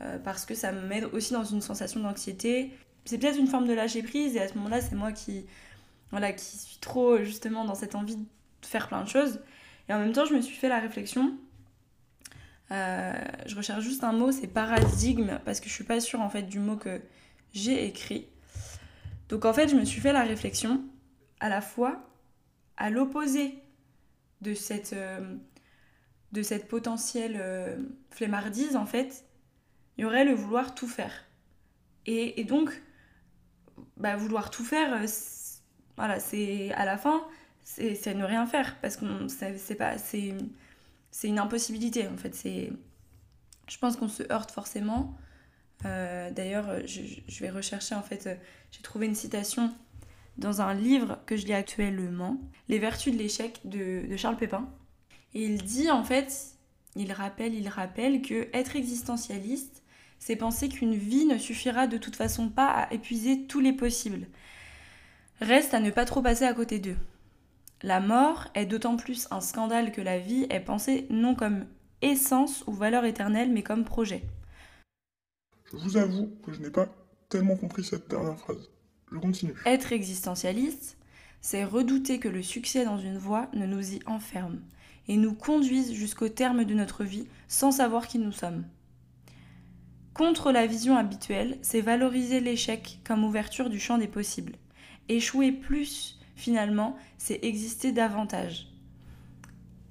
Euh, 0.00 0.18
parce 0.18 0.46
que 0.46 0.54
ça 0.54 0.72
m'aide 0.72 1.04
aussi 1.12 1.34
dans 1.34 1.44
une 1.44 1.60
sensation 1.60 2.00
d'anxiété. 2.00 2.72
C'est 3.04 3.18
peut-être 3.18 3.38
une 3.38 3.48
forme 3.48 3.66
de 3.66 3.74
lâcher 3.74 4.02
prise 4.02 4.34
et 4.34 4.40
à 4.40 4.48
ce 4.48 4.54
moment-là, 4.54 4.80
c'est 4.80 4.94
moi 4.94 5.12
qui, 5.12 5.44
voilà, 6.10 6.32
qui 6.32 6.56
suis 6.56 6.78
trop 6.78 7.18
justement 7.18 7.66
dans 7.66 7.74
cette 7.74 7.94
envie 7.94 8.16
de 8.16 8.24
faire 8.62 8.88
plein 8.88 9.04
de 9.04 9.08
choses. 9.10 9.40
Et 9.90 9.92
en 9.92 9.98
même 9.98 10.12
temps, 10.12 10.24
je 10.24 10.32
me 10.32 10.40
suis 10.40 10.56
fait 10.56 10.70
la 10.70 10.80
réflexion 10.80 11.36
euh, 12.72 13.12
je 13.46 13.56
recherche 13.56 13.82
juste 13.82 14.04
un 14.04 14.12
mot, 14.12 14.30
c'est 14.30 14.46
paradigme, 14.46 15.40
parce 15.44 15.58
que 15.58 15.68
je 15.68 15.74
suis 15.74 15.84
pas 15.84 15.98
sûre 15.98 16.20
en 16.20 16.30
fait 16.30 16.44
du 16.44 16.60
mot 16.60 16.76
que 16.76 17.02
j'ai 17.52 17.84
écrit. 17.84 18.28
Donc 19.28 19.44
en 19.44 19.52
fait, 19.52 19.68
je 19.68 19.74
me 19.74 19.84
suis 19.84 20.00
fait 20.00 20.12
la 20.12 20.22
réflexion 20.22 20.80
à 21.40 21.48
la 21.48 21.60
fois 21.60 22.00
à 22.76 22.90
l'opposé 22.90 23.58
de 24.40 24.54
cette, 24.54 24.92
euh, 24.92 25.36
de 26.32 26.42
cette 26.42 26.68
potentielle 26.68 27.36
euh, 27.40 27.76
flemmardise, 28.10 28.76
en 28.76 28.86
fait, 28.86 29.24
il 29.96 30.02
y 30.02 30.04
aurait 30.04 30.24
le 30.24 30.34
vouloir 30.34 30.74
tout 30.74 30.88
faire. 30.88 31.12
Et, 32.06 32.44
donc, 32.44 32.82
bah, 33.96 34.16
vouloir 34.16 34.50
tout 34.50 34.64
faire, 34.64 35.04
voilà, 35.96 36.18
c'est 36.18 36.72
à 36.72 36.84
la 36.84 36.96
fin, 36.96 37.22
c'est 37.62 38.14
ne 38.14 38.24
rien 38.24 38.46
faire, 38.46 38.76
parce 38.80 38.96
que 38.96 39.04
c'est 39.28 39.74
pas. 39.74 39.98
c'est 39.98 40.34
une 41.22 41.38
impossibilité 41.38 42.08
en 42.08 42.16
fait. 42.16 42.34
C'est, 42.34 42.72
je 43.68 43.78
pense 43.78 43.96
qu'on 43.96 44.08
se 44.08 44.22
heurte 44.32 44.50
forcément. 44.50 45.16
Euh, 45.84 46.30
d'ailleurs, 46.30 46.86
je, 46.86 47.40
vais 47.40 47.50
rechercher 47.50 47.94
en 47.94 48.02
fait. 48.02 48.26
Euh, 48.26 48.34
j'ai 48.70 48.82
trouvé 48.82 49.06
une 49.06 49.14
citation 49.14 49.72
dans 50.38 50.60
un 50.60 50.74
livre 50.74 51.18
que 51.26 51.36
je 51.36 51.46
lis 51.46 51.52
actuellement, 51.52 52.40
Les 52.68 52.78
Vertus 52.78 53.12
de 53.12 53.18
l'échec 53.18 53.60
de, 53.64 54.16
Charles 54.16 54.36
Pépin. 54.36 54.68
Et 55.34 55.44
il 55.44 55.62
dit 55.62 55.90
en 55.90 56.04
fait, 56.04 56.56
il 56.96 57.12
rappelle, 57.12 57.54
il 57.54 57.68
rappelle 57.68 58.22
que 58.22 58.48
être 58.52 58.76
existentialiste, 58.76 59.82
c'est 60.18 60.36
penser 60.36 60.68
qu'une 60.68 60.94
vie 60.94 61.24
ne 61.24 61.38
suffira 61.38 61.86
de 61.86 61.96
toute 61.96 62.16
façon 62.16 62.48
pas 62.48 62.68
à 62.68 62.92
épuiser 62.92 63.46
tous 63.46 63.60
les 63.60 63.72
possibles. 63.72 64.26
Reste 65.40 65.72
à 65.72 65.80
ne 65.80 65.90
pas 65.90 66.04
trop 66.04 66.20
passer 66.20 66.44
à 66.44 66.52
côté 66.52 66.78
d'eux. 66.78 66.98
La 67.82 68.00
mort 68.00 68.48
est 68.54 68.66
d'autant 68.66 68.96
plus 68.96 69.26
un 69.30 69.40
scandale 69.40 69.92
que 69.92 70.02
la 70.02 70.18
vie 70.18 70.46
est 70.50 70.60
pensée 70.60 71.06
non 71.08 71.34
comme 71.34 71.64
essence 72.02 72.62
ou 72.66 72.72
valeur 72.72 73.06
éternelle, 73.06 73.50
mais 73.50 73.62
comme 73.62 73.84
projet. 73.84 74.22
Je 75.72 75.76
vous 75.78 75.96
avoue 75.96 76.30
que 76.44 76.52
je 76.52 76.60
n'ai 76.60 76.70
pas 76.70 76.88
tellement 77.30 77.56
compris 77.56 77.84
cette 77.84 78.08
dernière 78.10 78.38
phrase. 78.38 78.70
Je 79.10 79.18
continue. 79.18 79.54
Être 79.64 79.92
existentialiste, 79.92 80.98
c'est 81.40 81.64
redouter 81.64 82.18
que 82.18 82.28
le 82.28 82.42
succès 82.42 82.84
dans 82.84 82.98
une 82.98 83.16
voie 83.16 83.48
ne 83.54 83.64
nous 83.64 83.94
y 83.94 84.00
enferme 84.04 84.60
et 85.10 85.16
nous 85.16 85.34
conduise 85.34 85.92
jusqu'au 85.92 86.28
terme 86.28 86.64
de 86.64 86.72
notre 86.72 87.02
vie 87.02 87.26
sans 87.48 87.72
savoir 87.72 88.06
qui 88.06 88.20
nous 88.20 88.30
sommes. 88.30 88.64
Contre 90.14 90.52
la 90.52 90.68
vision 90.68 90.96
habituelle, 90.96 91.58
c'est 91.62 91.80
valoriser 91.80 92.38
l'échec 92.38 93.00
comme 93.02 93.24
ouverture 93.24 93.70
du 93.70 93.80
champ 93.80 93.98
des 93.98 94.06
possibles. 94.06 94.54
Échouer 95.08 95.50
plus, 95.50 96.20
finalement, 96.36 96.96
c'est 97.18 97.40
exister 97.42 97.90
davantage. 97.90 98.68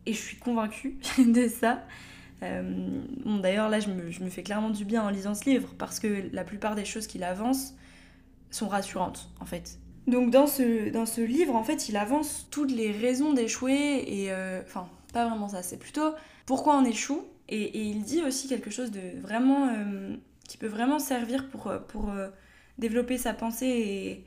Et 0.05 0.13
je 0.13 0.19
suis 0.19 0.37
convaincue 0.37 0.99
de 1.17 1.49
ça. 1.49 1.83
Euh, 2.41 3.01
D'ailleurs, 3.41 3.67
là, 3.67 3.81
je 3.81 3.89
me, 3.89 4.29
fais 4.29 4.43
clairement 4.43 4.69
du 4.69 4.85
bien 4.85 5.03
en 5.03 5.09
lisant 5.09 5.35
ce 5.35 5.49
livre, 5.49 5.75
parce 5.77 5.99
que 5.99 6.29
la 6.31 6.45
plupart 6.45 6.75
des 6.75 6.85
choses 6.85 7.07
qu'il 7.07 7.25
avance 7.25 7.73
sont 8.51 8.69
rassurantes, 8.69 9.29
en 9.41 9.45
fait. 9.45 9.79
Donc 10.07 10.31
dans 10.31 10.47
ce, 10.47 10.89
dans 10.91 11.05
ce 11.05 11.19
livre, 11.19 11.57
en 11.57 11.63
fait, 11.65 11.89
il 11.89 11.97
avance 11.97 12.47
toutes 12.51 12.71
les 12.71 12.93
raisons 12.93 13.33
d'échouer, 13.33 14.05
et... 14.07 14.31
Euh, 14.31 14.61
pas 15.11 15.27
vraiment 15.27 15.49
ça, 15.49 15.63
c'est 15.63 15.77
plutôt 15.77 16.13
pourquoi 16.45 16.77
on 16.77 16.85
échoue, 16.85 17.23
et, 17.47 17.89
il 17.89 18.03
dit 18.03 18.23
aussi 18.23 18.47
quelque 18.47 18.69
chose 18.69 18.91
de 18.91 19.19
vraiment... 19.21 19.67
Euh, 19.67 20.15
qui 20.49 20.57
peut 20.57 20.67
vraiment 20.67 20.97
servir 20.97 21.47
pour, 21.49 21.67
euh, 21.67 21.79
euh, 21.95 22.29
développer 22.79 23.19
sa 23.19 23.33
pensée 23.33 24.25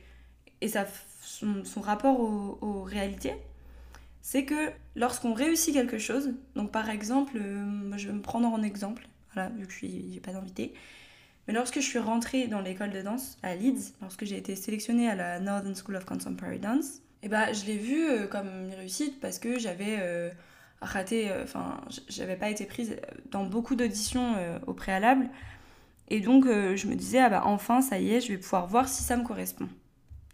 et, 0.61 0.68
sa, 0.68 0.87
son, 1.21 1.64
son 1.64 1.81
rapport 1.81 2.21
aux, 2.21 2.83
réalités. 2.85 3.35
C'est 4.21 4.45
que 4.45 4.71
lorsqu'on 4.95 5.35
réussit 5.35 5.75
quelque 5.75 5.99
chose, 5.99 6.33
donc 6.55 6.71
par 6.71 6.88
exemple, 6.90 7.33
je 7.97 8.07
vais 8.07 8.12
me 8.12 8.23
prendre 8.23 8.47
en 8.47 8.62
exemple, 8.62 9.09
voilà, 9.35 9.49
vu 9.51 9.66
que 9.66 9.73
je 9.73 9.87
n'ai 9.87 10.21
pas 10.21 10.31
d'invité, 10.31 10.75
mais 11.49 11.55
lorsque 11.55 11.81
je 11.81 11.87
suis 11.87 11.99
rentrée 11.99 12.47
dans 12.47 12.61
l'école 12.61 12.90
de 12.90 13.03
danse 13.03 13.37
à 13.42 13.57
Leeds, 13.57 13.95
lorsque 14.01 14.25
j'ai 14.25 14.37
été 14.37 14.55
sélectionnée 14.55 15.11
à 15.11 15.16
la 15.16 15.40
Northern 15.40 15.75
School 15.75 15.97
of 15.97 16.05
Contemporary 16.05 16.61
Dance, 16.61 17.01
et 17.25 17.29
bah, 17.29 17.53
je 17.53 17.64
l'ai 17.66 17.79
vu 17.79 18.29
comme 18.29 18.47
une 18.47 18.75
réussite 18.75 19.18
parce 19.18 19.40
que 19.40 19.59
j'avais 19.59 20.33
raté, 20.83 21.31
enfin, 21.42 21.81
j'avais 22.09 22.37
pas 22.37 22.51
été 22.51 22.66
prise 22.66 22.97
dans 23.31 23.45
beaucoup 23.45 23.77
d'auditions 23.77 24.35
euh, 24.37 24.59
au 24.66 24.75
préalable, 24.75 25.29
et 26.09 26.21
donc 26.21 26.45
euh, 26.45 26.77
je 26.77 26.88
me 26.88 26.95
disais, 26.95 27.21
ah 27.21 27.31
bah 27.31 27.42
enfin, 27.47 27.81
ça 27.81 27.99
y 27.99 28.12
est, 28.12 28.21
je 28.21 28.29
vais 28.29 28.37
pouvoir 28.37 28.66
voir 28.66 28.87
si 28.87 29.03
ça 29.03 29.16
me 29.16 29.25
correspond. 29.25 29.66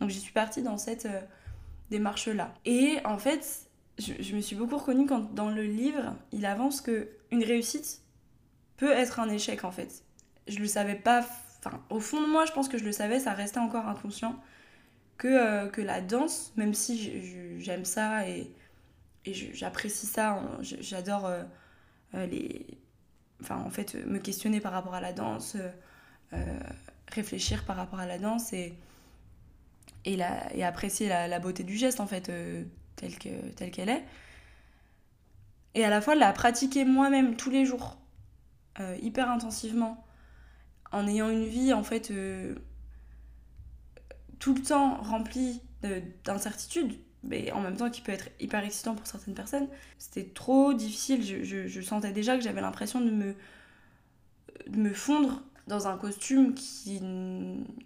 Donc 0.00 0.10
j'y 0.10 0.18
suis 0.18 0.32
partie 0.32 0.60
dans 0.60 0.76
cette 0.76 1.06
euh, 1.06 1.20
démarche-là. 1.90 2.52
Et 2.64 2.98
en 3.04 3.16
fait, 3.16 3.68
je, 3.96 4.34
me 4.34 4.40
suis 4.40 4.56
beaucoup 4.56 4.76
reconnue 4.76 5.06
quand 5.06 5.32
dans 5.34 5.50
le 5.50 5.62
livre, 5.62 6.16
il 6.32 6.46
avance 6.46 6.80
que 6.80 7.08
une 7.30 7.44
réussite 7.44 8.02
peut 8.76 8.90
être 8.90 9.20
un 9.20 9.28
échec 9.28 9.62
en 9.62 9.70
fait. 9.70 10.02
Je 10.48 10.58
le 10.58 10.66
savais 10.66 10.96
pas, 10.96 11.24
enfin 11.60 11.80
au 11.90 12.00
fond 12.00 12.20
de 12.20 12.26
moi, 12.26 12.44
je 12.44 12.50
pense 12.50 12.68
que 12.68 12.76
je 12.76 12.84
le 12.84 12.92
savais, 12.92 13.20
ça 13.20 13.32
restait 13.32 13.60
encore 13.60 13.86
inconscient 13.86 14.34
que, 15.16 15.28
euh, 15.28 15.68
que 15.68 15.80
la 15.80 16.00
danse, 16.00 16.52
même 16.56 16.74
si 16.74 17.60
j'aime 17.60 17.84
ça 17.84 18.28
et, 18.28 18.50
et 19.24 19.34
j'apprécie 19.34 20.06
ça, 20.06 20.42
j'adore 20.60 21.26
euh, 21.26 21.44
les, 22.26 22.66
enfin 23.42 23.56
en 23.56 23.70
fait 23.70 23.94
me 24.06 24.18
questionner 24.18 24.60
par 24.60 24.72
rapport 24.72 24.94
à 24.94 25.00
la 25.00 25.12
danse, 25.12 25.56
euh, 26.32 26.60
réfléchir 27.08 27.64
par 27.64 27.76
rapport 27.76 28.00
à 28.00 28.06
la 28.06 28.18
danse 28.18 28.52
et 28.52 28.74
et, 30.04 30.16
la, 30.16 30.54
et 30.54 30.64
apprécier 30.64 31.08
la, 31.08 31.38
beauté 31.38 31.64
du 31.64 31.76
geste 31.76 32.00
en 32.00 32.06
fait 32.06 32.28
euh, 32.28 32.64
telle 32.96 33.18
que 33.18 33.28
telle 33.56 33.70
qu'elle 33.70 33.88
est. 33.88 34.04
Et 35.74 35.84
à 35.84 35.90
la 35.90 36.00
fois 36.00 36.14
la 36.14 36.32
pratiquer 36.32 36.84
moi-même 36.84 37.36
tous 37.36 37.50
les 37.50 37.64
jours 37.64 37.98
euh, 38.80 38.96
hyper 39.02 39.30
intensivement 39.30 40.04
en 40.92 41.06
ayant 41.06 41.28
une 41.28 41.44
vie 41.44 41.72
en 41.72 41.82
fait 41.82 42.10
euh, 42.10 42.54
tout 44.38 44.54
le 44.54 44.62
temps 44.62 44.96
remplie 45.02 45.60
d'incertitudes 46.24 46.98
mais 47.24 47.50
en 47.52 47.60
même 47.60 47.76
temps 47.76 47.90
qui 47.90 48.00
peut 48.00 48.12
être 48.12 48.28
hyper 48.40 48.64
excitant 48.64 48.94
pour 48.94 49.06
certaines 49.06 49.34
personnes. 49.34 49.68
C'était 49.98 50.24
trop 50.24 50.72
difficile. 50.72 51.24
Je, 51.24 51.42
je, 51.42 51.66
je, 51.66 51.80
sentais 51.80 52.12
déjà 52.12 52.36
que 52.36 52.42
j'avais 52.42 52.60
l'impression 52.60 53.00
de 53.00 53.10
me 53.10 53.34
de 54.66 54.76
me 54.76 54.92
fondre 54.92 55.42
dans 55.66 55.86
un 55.86 55.96
costume 55.96 56.54
qui, 56.54 57.00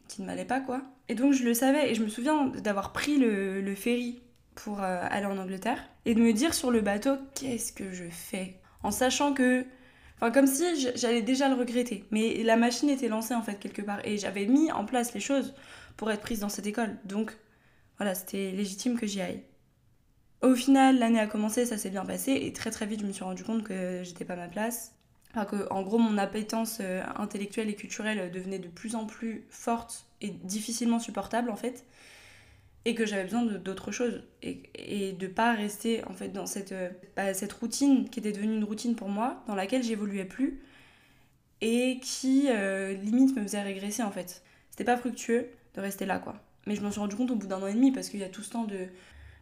qui 0.08 0.22
ne 0.22 0.26
m'allait 0.26 0.44
pas 0.44 0.60
quoi. 0.60 0.82
Et 1.08 1.14
donc 1.14 1.32
je 1.32 1.44
le 1.44 1.54
savais. 1.54 1.90
Et 1.90 1.94
je 1.94 2.02
me 2.02 2.08
souviens 2.08 2.46
d'avoir 2.48 2.92
pris 2.92 3.18
le, 3.18 3.60
le 3.60 3.74
ferry 3.74 4.20
pour 4.54 4.82
euh, 4.82 5.00
aller 5.10 5.26
en 5.26 5.38
Angleterre 5.38 5.82
et 6.04 6.14
de 6.14 6.20
me 6.20 6.32
dire 6.32 6.54
sur 6.54 6.70
le 6.70 6.80
bateau 6.80 7.16
qu'est-ce 7.34 7.72
que 7.72 7.92
je 7.92 8.04
fais? 8.10 8.60
En 8.82 8.90
sachant 8.90 9.32
que 9.32 9.64
enfin 10.16 10.30
comme 10.30 10.46
si 10.46 10.64
j'allais 10.94 11.22
déjà 11.22 11.48
le 11.48 11.54
regretter. 11.54 12.04
Mais 12.10 12.42
la 12.42 12.56
machine 12.56 12.90
était 12.90 13.08
lancée 13.08 13.34
en 13.34 13.42
fait 13.42 13.58
quelque 13.58 13.82
part. 13.82 14.00
Et 14.04 14.18
j'avais 14.18 14.46
mis 14.46 14.70
en 14.70 14.84
place 14.84 15.14
les 15.14 15.20
choses 15.20 15.54
pour 15.96 16.10
être 16.10 16.20
prise 16.20 16.40
dans 16.40 16.48
cette 16.48 16.66
école. 16.66 16.96
Donc 17.04 17.36
voilà 17.98 18.14
c'était 18.14 18.50
légitime 18.52 18.98
que 18.98 19.06
j'y 19.06 19.20
aille. 19.20 19.42
Au 20.42 20.54
final 20.54 20.98
l'année 20.98 21.20
a 21.20 21.26
commencé 21.26 21.66
ça 21.66 21.78
s'est 21.78 21.90
bien 21.90 22.04
passé 22.04 22.32
et 22.32 22.52
très 22.52 22.70
très 22.70 22.86
vite 22.86 23.00
je 23.00 23.06
me 23.06 23.12
suis 23.12 23.24
rendu 23.24 23.44
compte 23.44 23.64
que 23.64 24.02
j'étais 24.04 24.24
pas 24.24 24.36
ma 24.36 24.48
place. 24.48 24.94
Enfin 25.30 25.44
que 25.46 25.68
en 25.70 25.82
gros 25.82 25.98
mon 25.98 26.18
appétence 26.18 26.78
euh, 26.80 27.02
intellectuelle 27.16 27.70
et 27.70 27.74
culturelle 27.74 28.30
devenait 28.30 28.58
de 28.58 28.68
plus 28.68 28.94
en 28.94 29.06
plus 29.06 29.44
forte 29.50 30.06
et 30.20 30.30
difficilement 30.30 30.98
supportable 30.98 31.50
en 31.50 31.56
fait 31.56 31.84
et 32.84 32.94
que 32.94 33.06
j'avais 33.06 33.24
besoin 33.24 33.44
d'autre 33.44 33.92
chose 33.92 34.24
et, 34.42 34.62
et 34.74 35.12
de 35.12 35.26
pas 35.26 35.54
rester 35.54 36.04
en 36.06 36.12
fait 36.14 36.28
dans 36.30 36.46
cette, 36.46 36.74
bah, 37.16 37.32
cette 37.34 37.52
routine 37.52 38.08
qui 38.08 38.18
était 38.20 38.32
devenue 38.32 38.56
une 38.56 38.64
routine 38.64 38.96
pour 38.96 39.08
moi 39.08 39.42
dans 39.46 39.54
laquelle 39.54 39.82
j'évoluais 39.82 40.24
plus 40.24 40.60
et 41.60 42.00
qui 42.02 42.46
euh, 42.48 42.92
limite 42.94 43.36
me 43.36 43.42
faisait 43.42 43.62
régresser 43.62 44.02
en 44.02 44.10
fait. 44.10 44.42
C'était 44.70 44.84
pas 44.84 44.96
fructueux 44.96 45.48
de 45.74 45.80
rester 45.80 46.06
là 46.06 46.18
quoi 46.18 46.34
mais 46.66 46.76
je 46.76 46.82
m'en 46.82 46.90
suis 46.90 47.00
rendu 47.00 47.16
compte 47.16 47.30
au 47.30 47.36
bout 47.36 47.46
d'un 47.46 47.62
an 47.62 47.66
et 47.66 47.74
demi 47.74 47.92
parce 47.92 48.08
qu'il 48.08 48.20
y 48.20 48.24
a 48.24 48.28
tout 48.28 48.42
ce 48.42 48.50
temps 48.50 48.64
de 48.64 48.88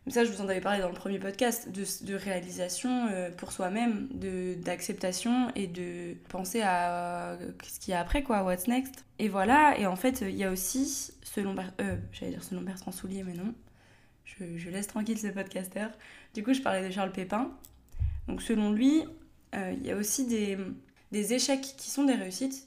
ça 0.09 0.24
je 0.24 0.33
vous 0.33 0.40
en 0.40 0.48
avais 0.48 0.61
parlé 0.61 0.80
dans 0.80 0.88
le 0.88 0.94
premier 0.94 1.18
podcast 1.18 1.68
de, 1.70 2.14
réalisation 2.14 3.09
euh, 3.11 3.30
pour 3.30 3.52
soi-même 3.52 4.09
d'acceptation 4.64 5.52
et 5.54 5.66
de 5.66 6.14
penser 6.28 6.62
à 6.62 7.33
euh, 7.33 7.52
ce 7.62 7.78
qu'il 7.78 7.92
y 7.92 7.94
a 7.94 8.00
après 8.00 8.22
quoi 8.22 8.42
what's 8.42 8.66
next. 8.66 9.04
Et 9.18 9.28
voilà 9.28 9.78
et 9.78 9.87
en 9.87 9.96
fait 9.96 10.22
il 10.22 10.37
y 10.37 10.44
a 10.44 10.50
aussi 10.50 11.12
selon 11.22 11.54
euh, 11.80 11.96
j'allais 12.12 12.33
dire 12.33 12.42
selon 12.42 12.62
Bertrand 12.62 12.92
Soulier 12.92 13.22
mais 13.22 13.35
non 13.35 13.54
je, 14.24 14.56
je, 14.56 14.70
laisse 14.70 14.87
tranquille 14.87 15.18
ce 15.18 15.28
podcasteur. 15.28 15.90
Du 16.35 16.42
coup 16.42 16.54
je 16.54 16.62
parlais 16.62 16.87
de 16.87 16.92
Charles 16.92 17.12
Pépin. 17.12 17.50
Donc 18.26 18.42
selon 18.42 18.72
lui 18.72 19.04
euh, 19.54 19.74
il 19.76 19.87
y 19.87 19.90
a 19.90 19.96
aussi 19.96 20.26
des, 20.26 20.56
des 21.12 21.35
échecs 21.35 21.74
qui 21.76 21.90
sont 21.90 22.04
des 22.04 22.14
réussites 22.14 22.66